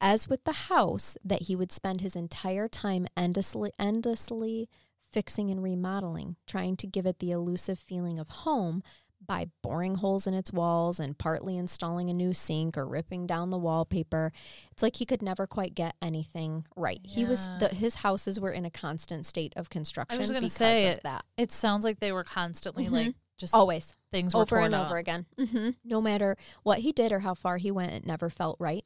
[0.00, 4.68] As with the house, that he would spend his entire time endlessly endlessly
[5.16, 8.82] fixing and remodeling, trying to give it the elusive feeling of home,
[9.26, 13.48] by boring holes in its walls and partly installing a new sink or ripping down
[13.48, 14.30] the wallpaper.
[14.70, 17.00] It's like he could never quite get anything right.
[17.02, 17.14] Yeah.
[17.14, 20.18] He was the, his houses were in a constant state of construction.
[20.18, 21.24] I was going to say it, that.
[21.38, 22.94] It sounds like they were constantly mm-hmm.
[22.94, 24.86] like just always things over and up.
[24.86, 25.24] over again.
[25.40, 25.70] Mm-hmm.
[25.82, 28.84] No matter what he did or how far he went, it never felt right.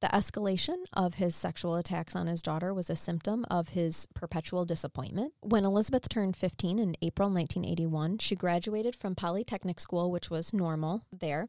[0.00, 4.64] The escalation of his sexual attacks on his daughter was a symptom of his perpetual
[4.64, 5.34] disappointment.
[5.40, 11.04] When Elizabeth turned 15 in April 1981, she graduated from Polytechnic School, which was normal
[11.12, 11.48] there,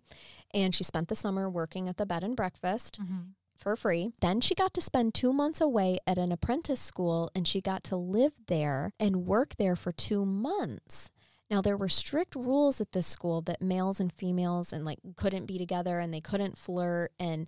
[0.54, 2.99] and she spent the summer working at the bed and breakfast.
[3.02, 3.32] Mm-hmm
[3.62, 4.12] for free.
[4.22, 7.84] Then she got to spend two months away at an apprentice school and she got
[7.86, 11.12] to live there and work there for two months.
[11.49, 15.45] Now there were strict rules at this school that males and females and like couldn't
[15.45, 17.45] be together and they couldn't flirt and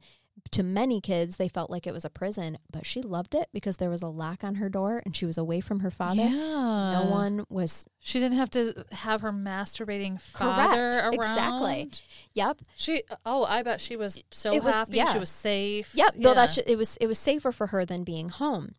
[0.52, 3.78] to many kids, they felt like it was a prison, but she loved it because
[3.78, 6.24] there was a lock on her door and she was away from her father.
[6.24, 7.02] Yeah.
[7.02, 7.86] No one was.
[8.00, 11.18] She didn't have to have her masturbating father Correct.
[11.18, 11.34] around.
[11.36, 11.92] Exactly.
[12.34, 12.62] Yep.
[12.76, 13.04] She.
[13.26, 14.98] Oh, I bet she was so it was, happy.
[14.98, 15.14] Yeah.
[15.14, 15.94] She was safe.
[15.96, 16.14] Yep.
[16.16, 16.24] Yeah.
[16.24, 18.76] Though that's it was it was safer for her than being home.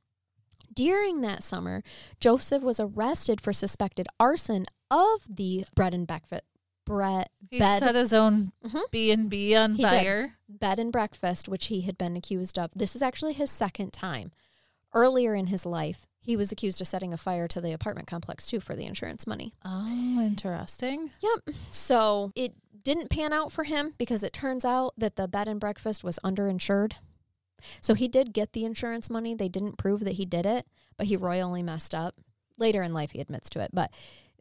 [0.73, 1.83] During that summer,
[2.21, 6.43] Joseph was arrested for suspected arson of the bread and breakfast
[6.85, 7.81] Brett he bed.
[7.81, 8.79] set his own mm-hmm.
[8.91, 10.37] B and B on he fire.
[10.49, 10.61] Did.
[10.61, 12.71] Bed and breakfast, which he had been accused of.
[12.75, 14.33] This is actually his second time.
[14.93, 18.47] Earlier in his life, he was accused of setting a fire to the apartment complex
[18.47, 19.53] too for the insurance money.
[19.65, 21.11] Oh, interesting.
[21.21, 21.55] Yep.
[21.71, 25.59] So it didn't pan out for him because it turns out that the bed and
[25.59, 26.95] breakfast was underinsured.
[27.81, 29.35] So he did get the insurance money.
[29.35, 30.67] They didn't prove that he did it,
[30.97, 32.15] but he royally messed up.
[32.57, 33.91] Later in life, he admits to it, but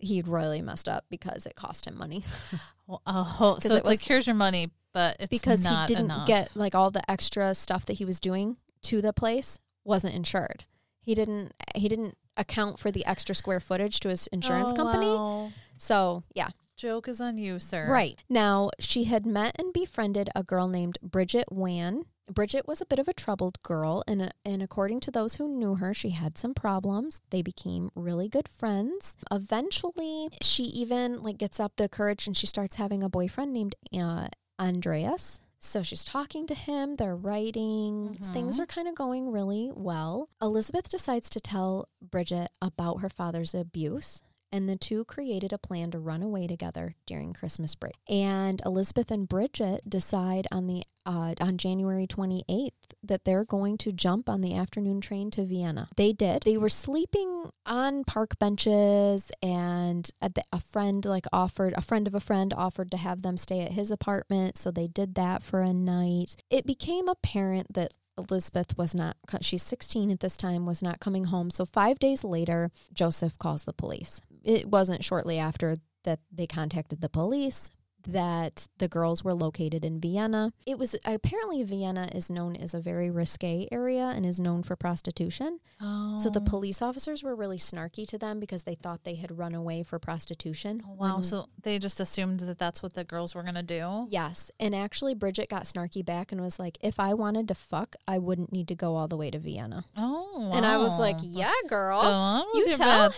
[0.04, 2.24] he'd royally messed up because it cost him money.
[2.90, 6.28] oh, so it's it like here's your money, but it's because he didn't enough.
[6.28, 10.66] get like all the extra stuff that he was doing to the place wasn't insured.
[11.00, 11.54] He didn't.
[11.76, 15.08] He didn't account for the extra square footage to his insurance oh, company.
[15.08, 15.52] Wow.
[15.78, 16.50] So yeah.
[16.76, 17.88] Joke is on you, sir.
[17.90, 18.20] Right.
[18.30, 23.00] Now, she had met and befriended a girl named Bridget Wan Bridget was a bit
[23.00, 26.54] of a troubled girl, and, and according to those who knew her, she had some
[26.54, 27.22] problems.
[27.30, 29.16] They became really good friends.
[29.32, 33.76] Eventually, she even like gets up the courage and she starts having a boyfriend named
[33.94, 34.28] uh,
[34.60, 35.40] Andreas.
[35.60, 38.34] So she's talking to him, they're writing, mm-hmm.
[38.34, 40.28] things are kind of going really well.
[40.42, 44.22] Elizabeth decides to tell Bridget about her father's abuse
[44.54, 47.96] and the two created a plan to run away together during Christmas break.
[48.08, 52.70] And Elizabeth and Bridget decide on the uh, on January 28th
[53.04, 55.90] that they're going to jump on the afternoon train to Vienna.
[55.98, 56.44] They did.
[56.44, 62.14] They were sleeping on park benches, and a, a friend like offered a friend of
[62.14, 65.62] a friend offered to have them stay at his apartment, so they did that for
[65.62, 66.36] a night.
[66.50, 71.26] It became apparent that Elizabeth was not, she's 16 at this time, was not coming
[71.26, 71.50] home.
[71.50, 77.02] So, five days later, Joseph calls the police it wasn't shortly after that they contacted
[77.02, 77.70] the police
[78.08, 80.54] that the girls were located in Vienna.
[80.66, 84.76] It was apparently Vienna is known as a very risque area and is known for
[84.76, 85.60] prostitution.
[85.82, 86.20] Oh.
[86.22, 86.46] So the oh.
[86.46, 90.00] police officers were really snarky to them because they thought they had run away for
[90.00, 90.84] prostitution.
[90.88, 91.16] Oh, wow.
[91.16, 94.08] When, so they just assumed that that's what the girls were going to do?
[94.10, 94.52] Yes.
[94.60, 98.18] And actually, Bridget got snarky back and was like, if I wanted to fuck, I
[98.18, 99.86] wouldn't need to go all the way to Vienna.
[99.98, 100.24] Oh.
[100.38, 100.52] Wow.
[100.54, 102.46] And I was like, yeah, girl.
[102.54, 103.14] you tell him.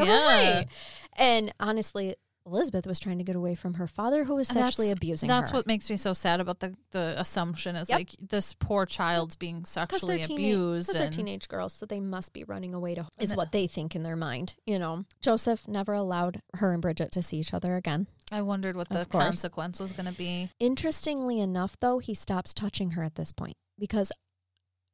[0.06, 0.26] Yeah.
[0.26, 0.66] Right.
[1.16, 2.16] And honestly,
[2.46, 5.36] Elizabeth was trying to get away from her father who was sexually that's, abusing that's
[5.36, 5.40] her.
[5.42, 7.98] That's what makes me so sad about the, the assumption is yep.
[7.98, 10.86] like this poor child's being sexually abused.
[10.88, 13.96] Because they're teenage girls, so they must be running away to is what they think
[13.96, 15.04] in their mind, you know.
[15.20, 18.06] Joseph never allowed her and Bridget to see each other again.
[18.30, 20.50] I wondered what the consequence was going to be.
[20.60, 24.12] Interestingly enough, though, he stops touching her at this point because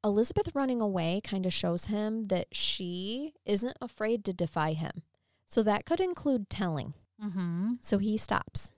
[0.04, 5.02] Elizabeth running away kind of shows him that she isn't afraid to defy him.
[5.46, 6.94] So that could include telling.
[7.22, 7.74] Mm-hmm.
[7.80, 8.72] So he stops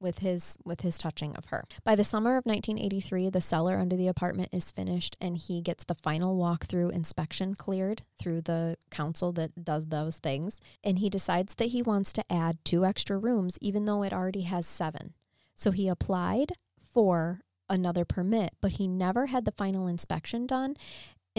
[0.00, 1.64] with his with his touching of her.
[1.84, 5.84] By the summer of 1983, the cellar under the apartment is finished and he gets
[5.84, 11.54] the final walkthrough inspection cleared through the council that does those things and he decides
[11.56, 15.14] that he wants to add two extra rooms even though it already has 7.
[15.54, 20.76] So he applied for another permit, but he never had the final inspection done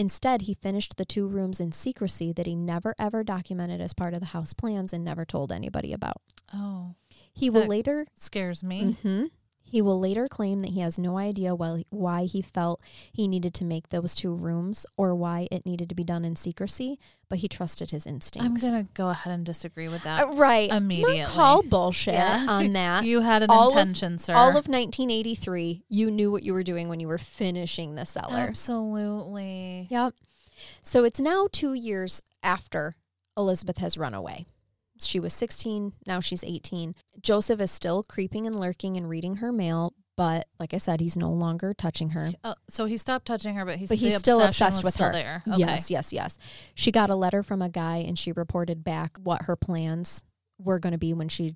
[0.00, 4.14] Instead, he finished the two rooms in secrecy that he never ever documented as part
[4.14, 6.22] of the house plans and never told anybody about.
[6.54, 6.94] Oh.
[7.34, 8.96] He will later scares me.
[9.04, 9.24] Mm-hmm,
[9.70, 12.80] he will later claim that he has no idea why, he felt
[13.12, 16.34] he needed to make those two rooms or why it needed to be done in
[16.34, 16.98] secrecy,
[17.28, 18.46] but he trusted his instincts.
[18.46, 20.24] I'm going to go ahead and disagree with that.
[20.24, 20.70] Uh, right.
[20.70, 21.24] Immediately.
[21.24, 22.46] Call bullshit yeah.
[22.48, 23.04] on that.
[23.04, 24.34] you had an all intention, of, sir.
[24.34, 28.38] All of 1983, you knew what you were doing when you were finishing the cellar.
[28.38, 29.86] Absolutely.
[29.88, 30.14] Yep.
[30.82, 32.96] So it's now two years after
[33.36, 34.46] Elizabeth has run away.
[35.06, 36.94] She was 16, now she's 18.
[37.20, 41.16] Joseph is still creeping and lurking and reading her mail, but like I said, he's
[41.16, 42.32] no longer touching her.
[42.44, 45.12] Uh, so he stopped touching her, but he's, But he's still obsessed with still her.
[45.12, 45.42] There.
[45.48, 45.58] Okay.
[45.58, 46.38] Yes, yes, yes.
[46.74, 50.24] She got a letter from a guy and she reported back what her plans
[50.58, 51.54] were going to be when she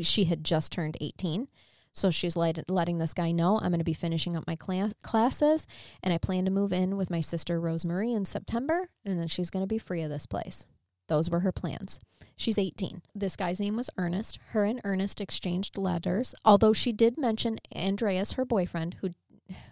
[0.00, 1.48] she had just turned 18.
[1.92, 4.92] So she's let, letting this guy know I'm going to be finishing up my cla-
[5.02, 5.66] classes
[6.02, 9.48] and I plan to move in with my sister Rosemary in September and then she's
[9.48, 10.66] going to be free of this place.
[11.08, 11.98] Those were her plans.
[12.36, 13.02] She's 18.
[13.14, 14.38] This guy's name was Ernest.
[14.50, 19.10] Her and Ernest exchanged letters, although she did mention Andreas, her boyfriend, who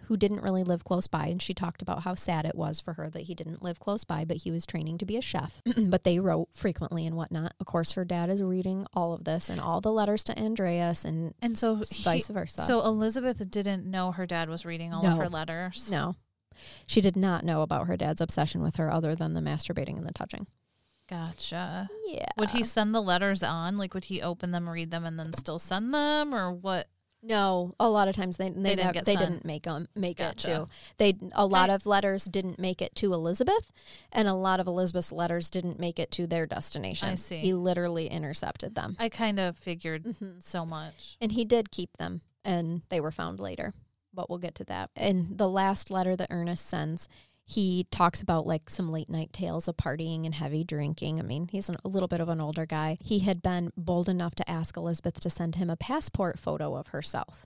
[0.07, 2.93] who didn't really live close by and she talked about how sad it was for
[2.93, 5.61] her that he didn't live close by but he was training to be a chef
[5.89, 9.49] but they wrote frequently and whatnot of course her dad is reading all of this
[9.49, 13.85] and all the letters to andreas and And so he- vice versa So Elizabeth didn't
[13.85, 15.91] know her dad was reading all of her letters.
[15.91, 16.15] no
[16.87, 20.05] she did not know about her dad's obsession with her other than the masturbating and
[20.07, 20.47] the touching
[21.07, 21.89] Gotcha.
[22.07, 23.77] yeah Would he send the letters on?
[23.77, 26.87] Like, would he open them, read them, and then still send them, or what?
[27.21, 30.17] No, a lot of times they they, didn't nev- get they didn't make them make
[30.17, 30.47] Gotcha.
[30.47, 31.75] it to they a lot Okay.
[31.75, 33.71] of letters didn't make it to Elizabeth,
[34.11, 37.09] and a lot of Elizabeth's letters didn't make it to their destination.
[37.09, 37.37] I see.
[37.39, 40.43] He literally intercepted them, I kind of figured Mhm.
[40.43, 41.17] so much.
[41.19, 43.73] and he did keep them, and they were found later.
[44.13, 44.91] But we'll get to that.
[44.95, 47.07] And the last letter that Ernest sends,
[47.45, 51.19] he talks about like some late night tales of partying and heavy drinking.
[51.19, 52.97] I mean, he's an, a little bit of an older guy.
[53.01, 56.87] He had been bold enough to ask Elizabeth to send him a passport photo of
[56.87, 57.45] herself.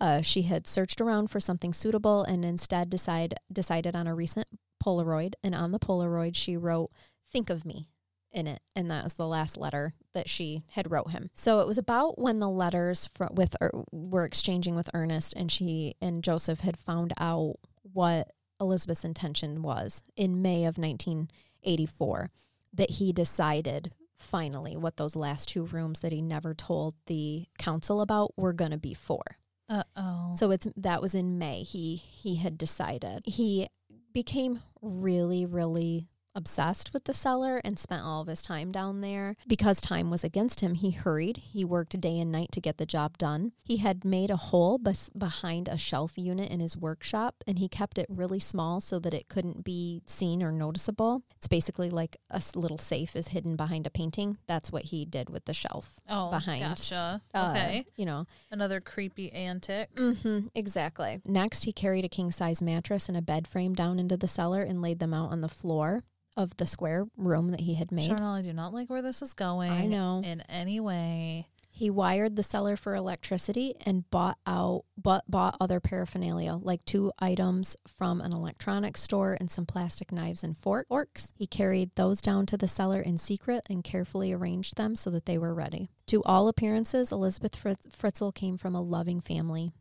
[0.00, 4.46] Uh, she had searched around for something suitable and instead decide, decided on a recent
[4.82, 5.34] Polaroid.
[5.42, 6.90] And on the Polaroid, she wrote,
[7.32, 7.88] Think of me
[8.30, 8.60] in it.
[8.76, 11.30] And that was the last letter that she had wrote him.
[11.34, 15.50] So it was about when the letters fro- with er, were exchanging with Ernest and
[15.50, 17.56] she and Joseph had found out
[17.92, 18.30] what
[18.62, 22.30] Elizabeth's intention was in May of 1984
[22.74, 28.00] that he decided finally what those last two rooms that he never told the council
[28.00, 29.22] about were going to be for.
[29.68, 30.34] Uh oh.
[30.36, 31.62] So it's that was in May.
[31.62, 33.22] He he had decided.
[33.26, 33.68] He
[34.12, 39.36] became really really obsessed with the cellar and spent all of his time down there.
[39.46, 41.38] Because time was against him, he hurried.
[41.38, 43.52] He worked day and night to get the job done.
[43.64, 47.68] He had made a hole bes- behind a shelf unit in his workshop and he
[47.68, 51.22] kept it really small so that it couldn't be seen or noticeable.
[51.36, 54.38] It's basically like a little safe is hidden behind a painting.
[54.46, 56.00] That's what he did with the shelf.
[56.08, 57.22] oh, behind, Gotcha.
[57.34, 57.86] Uh, okay.
[57.96, 59.94] You know, Another creepy antic.
[59.94, 61.20] Mm-hmm, exactly.
[61.24, 64.62] Next, he carried a king size mattress and a bed frame down into the cellar
[64.62, 66.04] and laid them out on the floor
[66.36, 68.10] of the square room that he had made.
[68.10, 69.70] Charnell, I do not like where this is going.
[69.70, 70.22] I know.
[70.24, 71.48] In any way.
[71.74, 77.12] He wired the cellar for electricity and bought out but bought other paraphernalia like two
[77.18, 81.32] items from an electronics store and some plastic knives and forks.
[81.34, 85.24] He carried those down to the cellar in secret and carefully arranged them so that
[85.24, 85.88] they were ready.
[86.08, 89.72] To all appearances, Elizabeth Fritz- Fritzl came from a loving family.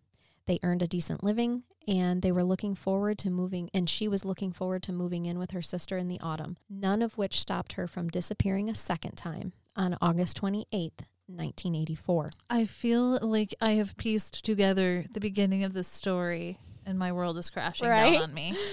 [0.48, 4.24] They earned a decent living and they were looking forward to moving and she was
[4.26, 6.58] looking forward to moving in with her sister in the autumn.
[6.70, 12.32] None of which stopped her from disappearing a second time on August 28th, 1984.
[12.50, 17.38] I feel like I have pieced together the beginning of this story and my world
[17.38, 18.14] is crashing Right?
[18.14, 18.56] down on me.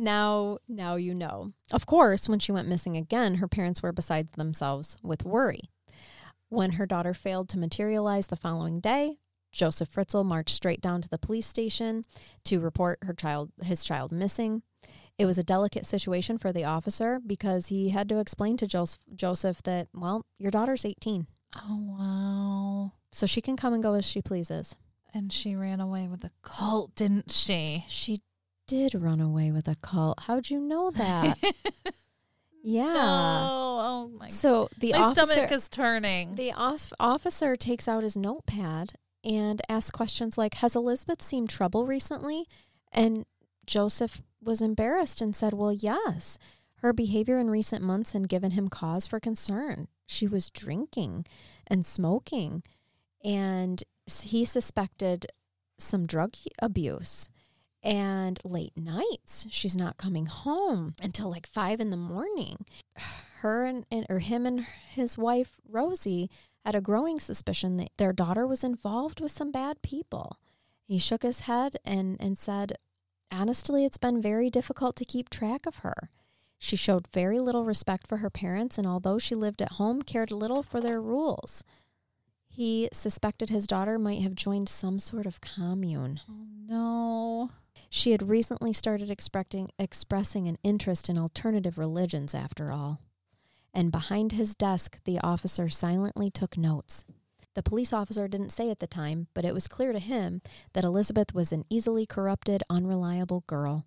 [0.00, 1.54] Now, now you know.
[1.72, 5.62] Of course, when she went missing again, her parents were beside themselves with worry.
[6.50, 9.18] When her daughter failed to materialize the following day,
[9.52, 12.04] Joseph Fritzl marched straight down to the police station
[12.44, 14.62] to report her child his child missing.
[15.18, 19.00] It was a delicate situation for the officer because he had to explain to Joseph,
[19.14, 21.26] Joseph that, well, your daughter's 18,
[21.56, 22.92] Oh, wow.
[23.10, 24.76] so she can come and go as she pleases.
[25.12, 27.84] And she ran away with a cult, didn't she?
[27.88, 28.20] She
[28.68, 30.20] did run away with a cult.
[30.24, 31.36] How'd you know that?
[32.62, 32.92] yeah.
[32.92, 33.78] No.
[33.80, 36.34] Oh, my So the My officer, stomach is turning.
[36.34, 38.92] the os- officer takes out his notepad
[39.24, 42.46] and asked questions like, "Has Elizabeth seen trouble recently?"
[42.92, 43.26] And
[43.66, 46.38] Joseph was embarrassed and said, "Well, yes.
[46.76, 49.88] Her behavior in recent months had given him cause for concern.
[50.06, 51.26] She was drinking
[51.66, 52.62] and smoking,
[53.24, 53.82] and
[54.22, 55.26] he suspected
[55.78, 57.28] some drug abuse."
[57.82, 62.66] And late nights, she's not coming home until like five in the morning
[63.38, 66.30] her and, and or him and his wife Rosie
[66.68, 70.36] had a growing suspicion that their daughter was involved with some bad people.
[70.84, 72.74] He shook his head and, and said,
[73.32, 76.10] Honestly, it's been very difficult to keep track of her.
[76.58, 80.30] She showed very little respect for her parents, and although she lived at home, cared
[80.30, 81.64] little for their rules.
[82.50, 86.20] He suspected his daughter might have joined some sort of commune.
[86.28, 87.50] oh, no.
[87.88, 93.00] She had recently started expressing, expressing an interest in alternative religions, after all.
[93.78, 97.04] And behind his desk, the officer silently took notes.
[97.54, 100.82] The police officer didn't say at the time, but it was clear to him that
[100.82, 103.86] Elizabeth was an easily corrupted, unreliable girl.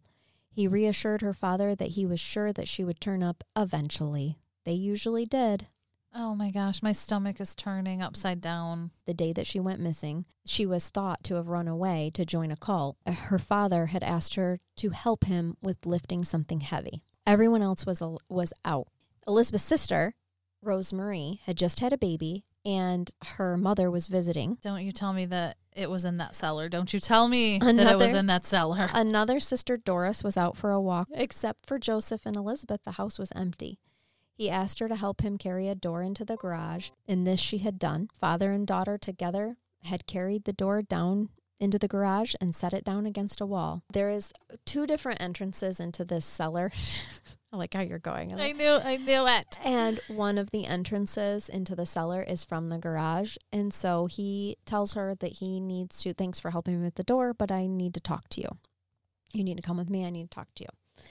[0.49, 4.37] He reassured her father that he was sure that she would turn up eventually.
[4.63, 5.67] They usually did.
[6.15, 8.91] Oh my gosh, my stomach is turning upside down.
[9.07, 12.49] The day that she went missing, she was thought to have run away to join
[12.49, 12.95] a cult.
[13.05, 17.03] Uh, her father had asked her to help him with lifting something heavy.
[17.27, 18.87] Everyone else was was out.
[19.28, 20.15] Elizabeth's sister,
[20.63, 24.57] Rosemarie, had just had a baby and her mother was visiting.
[24.61, 26.69] Don't you tell me that it was in that cellar.
[26.69, 28.89] Don't you tell me another, that it was in that cellar.
[28.93, 31.07] Another sister, Doris, was out for a walk.
[31.11, 33.80] Except for Joseph and Elizabeth, the house was empty.
[34.34, 37.59] He asked her to help him carry a door into the garage, and this she
[37.59, 38.09] had done.
[38.19, 41.30] Father and daughter together had carried the door down
[41.62, 43.84] into the garage and set it down against a wall.
[43.93, 44.34] There is
[44.66, 46.72] two different entrances into this cellar.
[47.53, 48.38] I like how you're going.
[48.39, 49.57] I knew I knew it.
[49.64, 53.38] And one of the entrances into the cellar is from the garage.
[53.51, 57.03] And so he tells her that he needs to thanks for helping me with the
[57.03, 58.57] door, but I need to talk to you.
[59.34, 60.05] You need to come with me.
[60.05, 61.03] I need to talk to you.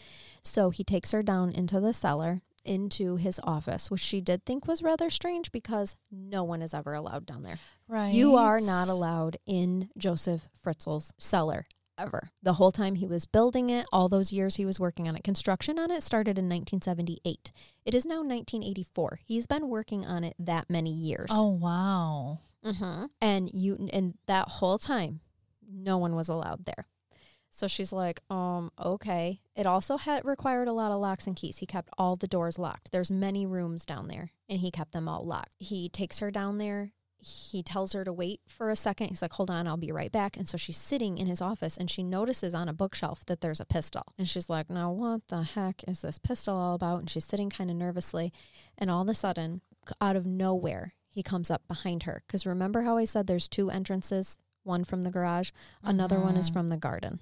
[0.42, 4.66] So he takes her down into the cellar into his office, which she did think
[4.66, 7.58] was rather strange because no one is ever allowed down there.
[7.88, 8.12] Right.
[8.12, 11.66] You are not allowed in Joseph Fritzl's cellar
[11.98, 12.30] ever.
[12.42, 15.24] The whole time he was building it, all those years he was working on it.
[15.24, 17.52] Construction on it started in 1978.
[17.84, 19.20] It is now 1984.
[19.24, 21.28] He's been working on it that many years.
[21.30, 22.40] Oh wow.
[22.64, 23.06] Mm-hmm.
[23.20, 25.20] And you and that whole time,
[25.70, 26.86] no one was allowed there.
[27.50, 29.40] So she's like, um, okay.
[29.56, 31.58] It also had required a lot of locks and keys.
[31.58, 32.92] He kept all the doors locked.
[32.92, 35.50] There's many rooms down there, and he kept them all locked.
[35.58, 36.92] He takes her down there.
[37.18, 39.08] He tells her to wait for a second.
[39.08, 40.38] He's like, hold on, I'll be right back.
[40.38, 43.60] And so she's sitting in his office and she notices on a bookshelf that there's
[43.60, 44.04] a pistol.
[44.16, 47.00] And she's like, now what the heck is this pistol all about?
[47.00, 48.32] And she's sitting kind of nervously.
[48.78, 49.60] And all of a sudden,
[50.00, 52.22] out of nowhere, he comes up behind her.
[52.26, 55.50] Because remember how I said there's two entrances one from the garage,
[55.82, 56.58] another one is mm-hmm.
[56.58, 57.20] from the garden.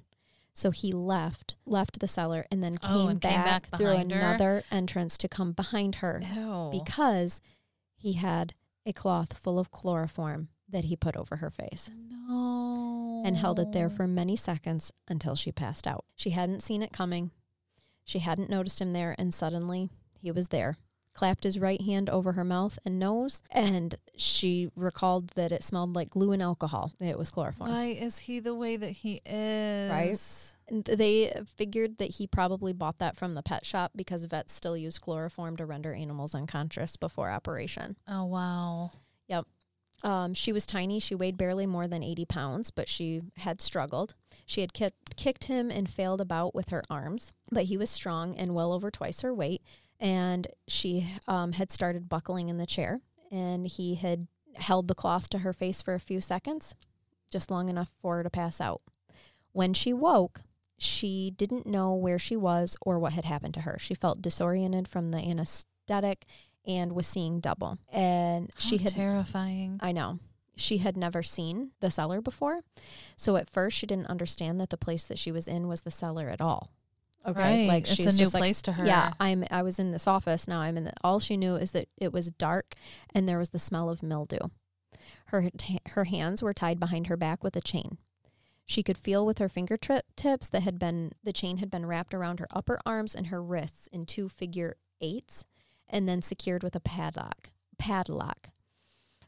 [0.58, 3.78] So he left, left the cellar, and then oh, came, oh, and back, came back
[3.78, 6.70] through another entrance to come behind her Ew.
[6.72, 7.40] because
[7.94, 8.54] he had
[8.84, 11.92] a cloth full of chloroform that he put over her face.
[11.94, 13.22] No.
[13.24, 16.04] And held it there for many seconds until she passed out.
[16.16, 17.30] She hadn't seen it coming.
[18.02, 19.90] She hadn't noticed him there, and suddenly
[20.20, 20.76] he was there
[21.18, 25.96] clapped his right hand over her mouth and nose, and she recalled that it smelled
[25.96, 26.92] like glue and alcohol.
[27.00, 27.70] It was chloroform.
[27.70, 29.90] Why is he the way that he is?
[29.90, 30.54] Right.
[30.68, 34.76] And they figured that he probably bought that from the pet shop because vets still
[34.76, 37.96] use chloroform to render animals unconscious before operation.
[38.06, 38.92] Oh, wow.
[39.26, 39.44] Yep.
[40.04, 41.00] Um, she was tiny.
[41.00, 44.14] She weighed barely more than 80 pounds, but she had struggled.
[44.46, 48.36] She had ki- kicked him and failed about with her arms, but he was strong
[48.36, 49.62] and well over twice her weight
[50.00, 55.28] and she um, had started buckling in the chair, and he had held the cloth
[55.30, 56.74] to her face for a few seconds,
[57.30, 58.82] just long enough for her to pass out.
[59.52, 60.42] When she woke,
[60.78, 63.78] she didn't know where she was or what had happened to her.
[63.78, 66.24] She felt disoriented from the anesthetic
[66.66, 67.78] and was seeing double.
[67.92, 69.80] And How she had terrifying.
[69.82, 70.20] I know.
[70.54, 72.60] She had never seen the cellar before.
[73.16, 75.90] So at first she didn't understand that the place that she was in was the
[75.90, 76.70] cellar at all.
[77.28, 77.68] Okay, right.
[77.68, 78.86] like it's she's a new place like, to her.
[78.86, 79.44] Yeah, I'm.
[79.50, 80.48] I was in this office.
[80.48, 80.84] Now I'm in.
[80.84, 82.74] The, all she knew is that it was dark,
[83.14, 84.38] and there was the smell of mildew.
[85.26, 85.50] Her
[85.90, 87.98] her hands were tied behind her back with a chain.
[88.64, 92.40] She could feel with her fingertips that had been the chain had been wrapped around
[92.40, 95.44] her upper arms and her wrists in two figure eights,
[95.88, 97.50] and then secured with a padlock.
[97.78, 98.50] Padlock.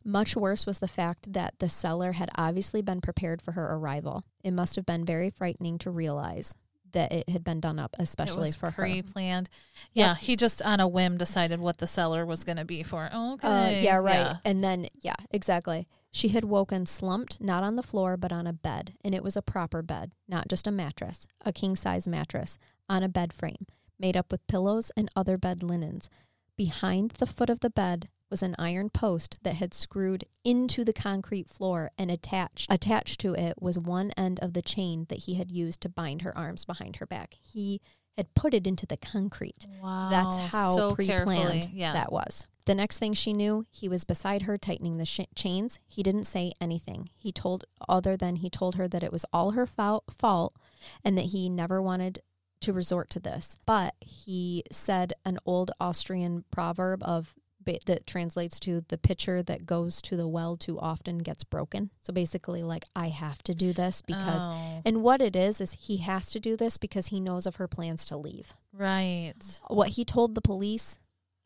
[0.02, 4.24] Much worse was the fact that the cellar had obviously been prepared for her arrival.
[4.42, 6.54] It must have been very frightening to realize
[6.92, 9.48] that it had been done up, especially for pre-planned.
[9.48, 9.86] her.
[9.92, 10.16] Yeah, yep.
[10.18, 13.08] he just on a whim decided what the cellar was going to be for.
[13.12, 13.48] Uh, okay.
[13.48, 14.14] Uh, yeah, right.
[14.14, 14.36] Yeah.
[14.44, 15.86] And then, yeah, exactly.
[16.12, 19.36] She had woken slumped, not on the floor, but on a bed, and it was
[19.36, 23.66] a proper bed, not just a mattress, a king size mattress on a bed frame,
[23.98, 26.10] made up with pillows and other bed linens.
[26.56, 30.92] Behind the foot of the bed was an iron post that had screwed into the
[30.92, 35.34] concrete floor and attached attached to it was one end of the chain that he
[35.34, 37.36] had used to bind her arms behind her back.
[37.42, 37.80] He
[38.16, 39.66] had put it into the concrete.
[39.82, 40.08] Wow.
[40.10, 41.92] That's how so pre-planned yeah.
[41.92, 42.46] that was.
[42.66, 45.80] The next thing she knew, he was beside her tightening the sh- chains.
[45.88, 47.08] He didn't say anything.
[47.18, 50.54] He told other than he told her that it was all her fault
[51.04, 52.22] and that he never wanted
[52.60, 53.56] to resort to this.
[53.66, 57.34] But he said an old Austrian proverb of
[57.64, 61.90] that translates to the pitcher that goes to the well too often gets broken.
[62.02, 64.82] So basically, like, I have to do this because, oh.
[64.84, 67.68] and what it is, is he has to do this because he knows of her
[67.68, 68.54] plans to leave.
[68.72, 69.60] Right.
[69.68, 70.98] What he told the police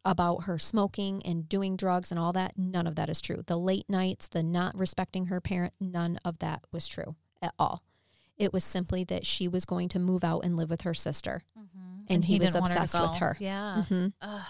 [0.05, 3.43] about her smoking and doing drugs and all that, none of that is true.
[3.47, 7.83] The late nights, the not respecting her parent, none of that was true at all.
[8.37, 11.43] It was simply that she was going to move out and live with her sister.
[11.59, 12.03] Mm-hmm.
[12.09, 13.37] And, he, was didn't her obsessed with her.
[13.41, 13.85] Yeah.
[13.89, 14.12] Mhm.
[14.21, 14.47] Ugh,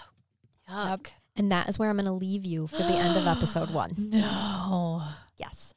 [0.69, 1.07] yuck.
[1.35, 3.91] And that is where I'm going to leave you for the end of episode one.
[4.11, 5.03] No.
[5.37, 5.73] Yes.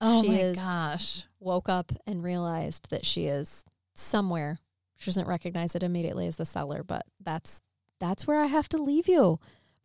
[0.00, 1.24] Oh She my is- gosh.
[1.40, 3.64] Woke up and realized that she is
[3.94, 4.58] somewhere.
[4.98, 7.60] She doesn't recognize it immediately as the cellar, but that's
[8.00, 9.38] that's where I have to leave you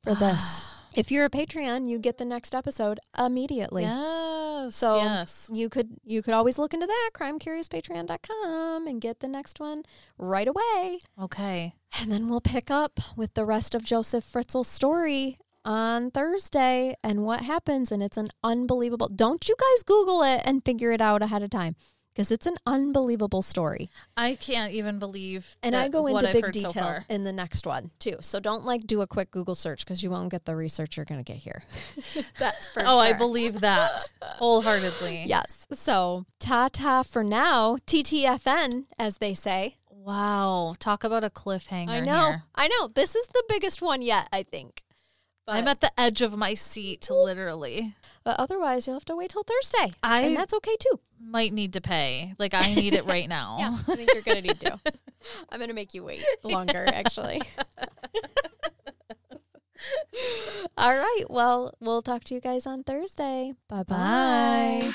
[0.03, 0.63] for this.
[0.93, 3.83] if you're a Patreon, you get the next episode immediately.
[3.83, 4.36] yes.
[4.76, 5.49] So- yes.
[5.51, 9.84] You could you could always look into that crimecuriouspatreon.com and get the next one
[10.18, 10.99] right away.
[11.22, 11.74] Okay.
[11.99, 17.24] And then we'll pick up with the rest of Joseph Fritzl's story on Thursday and
[17.24, 17.91] what happens.
[17.91, 19.09] And it's an unbelievable.
[19.09, 21.76] Don't you guys Google it and figure it out ahead of time
[22.18, 23.91] because it's an unbelievable story.
[24.18, 25.55] I can't even believe.
[25.61, 28.15] And I go into big heard so detail in the next one too.
[28.22, 31.05] So don't like do a quick Google search because you won't get the research you're
[31.05, 31.61] going to get here.
[32.39, 35.26] That's for Oh, I believe that wholeheartedly.
[35.28, 35.68] Yes.
[35.74, 37.78] So ta ta for now.
[37.86, 39.78] TTFN, as they say.
[39.91, 40.74] Wow.
[40.80, 41.89] Talk about a cliffhanger.
[41.89, 42.26] I know.
[42.30, 42.43] here.
[42.55, 42.88] I know.
[42.88, 44.82] This is the biggest one yet, I think.
[45.47, 47.95] But, I'm at the edge of my seat, literally.
[48.25, 49.93] but otherwise, you'll have to wait till Thursday.
[50.03, 50.99] I and that's okay too.
[51.21, 52.33] might need to pay.
[52.37, 53.55] Like I need it right now.
[53.61, 54.79] Yeah, I think you're going to need to.
[55.49, 57.41] I'm going to make you wait longer, actually.
[60.77, 61.23] All right.
[61.29, 63.53] Well, we'll talk to you guys on Thursday.
[63.69, 63.95] Bye-bye.
[63.95, 64.91] Bye.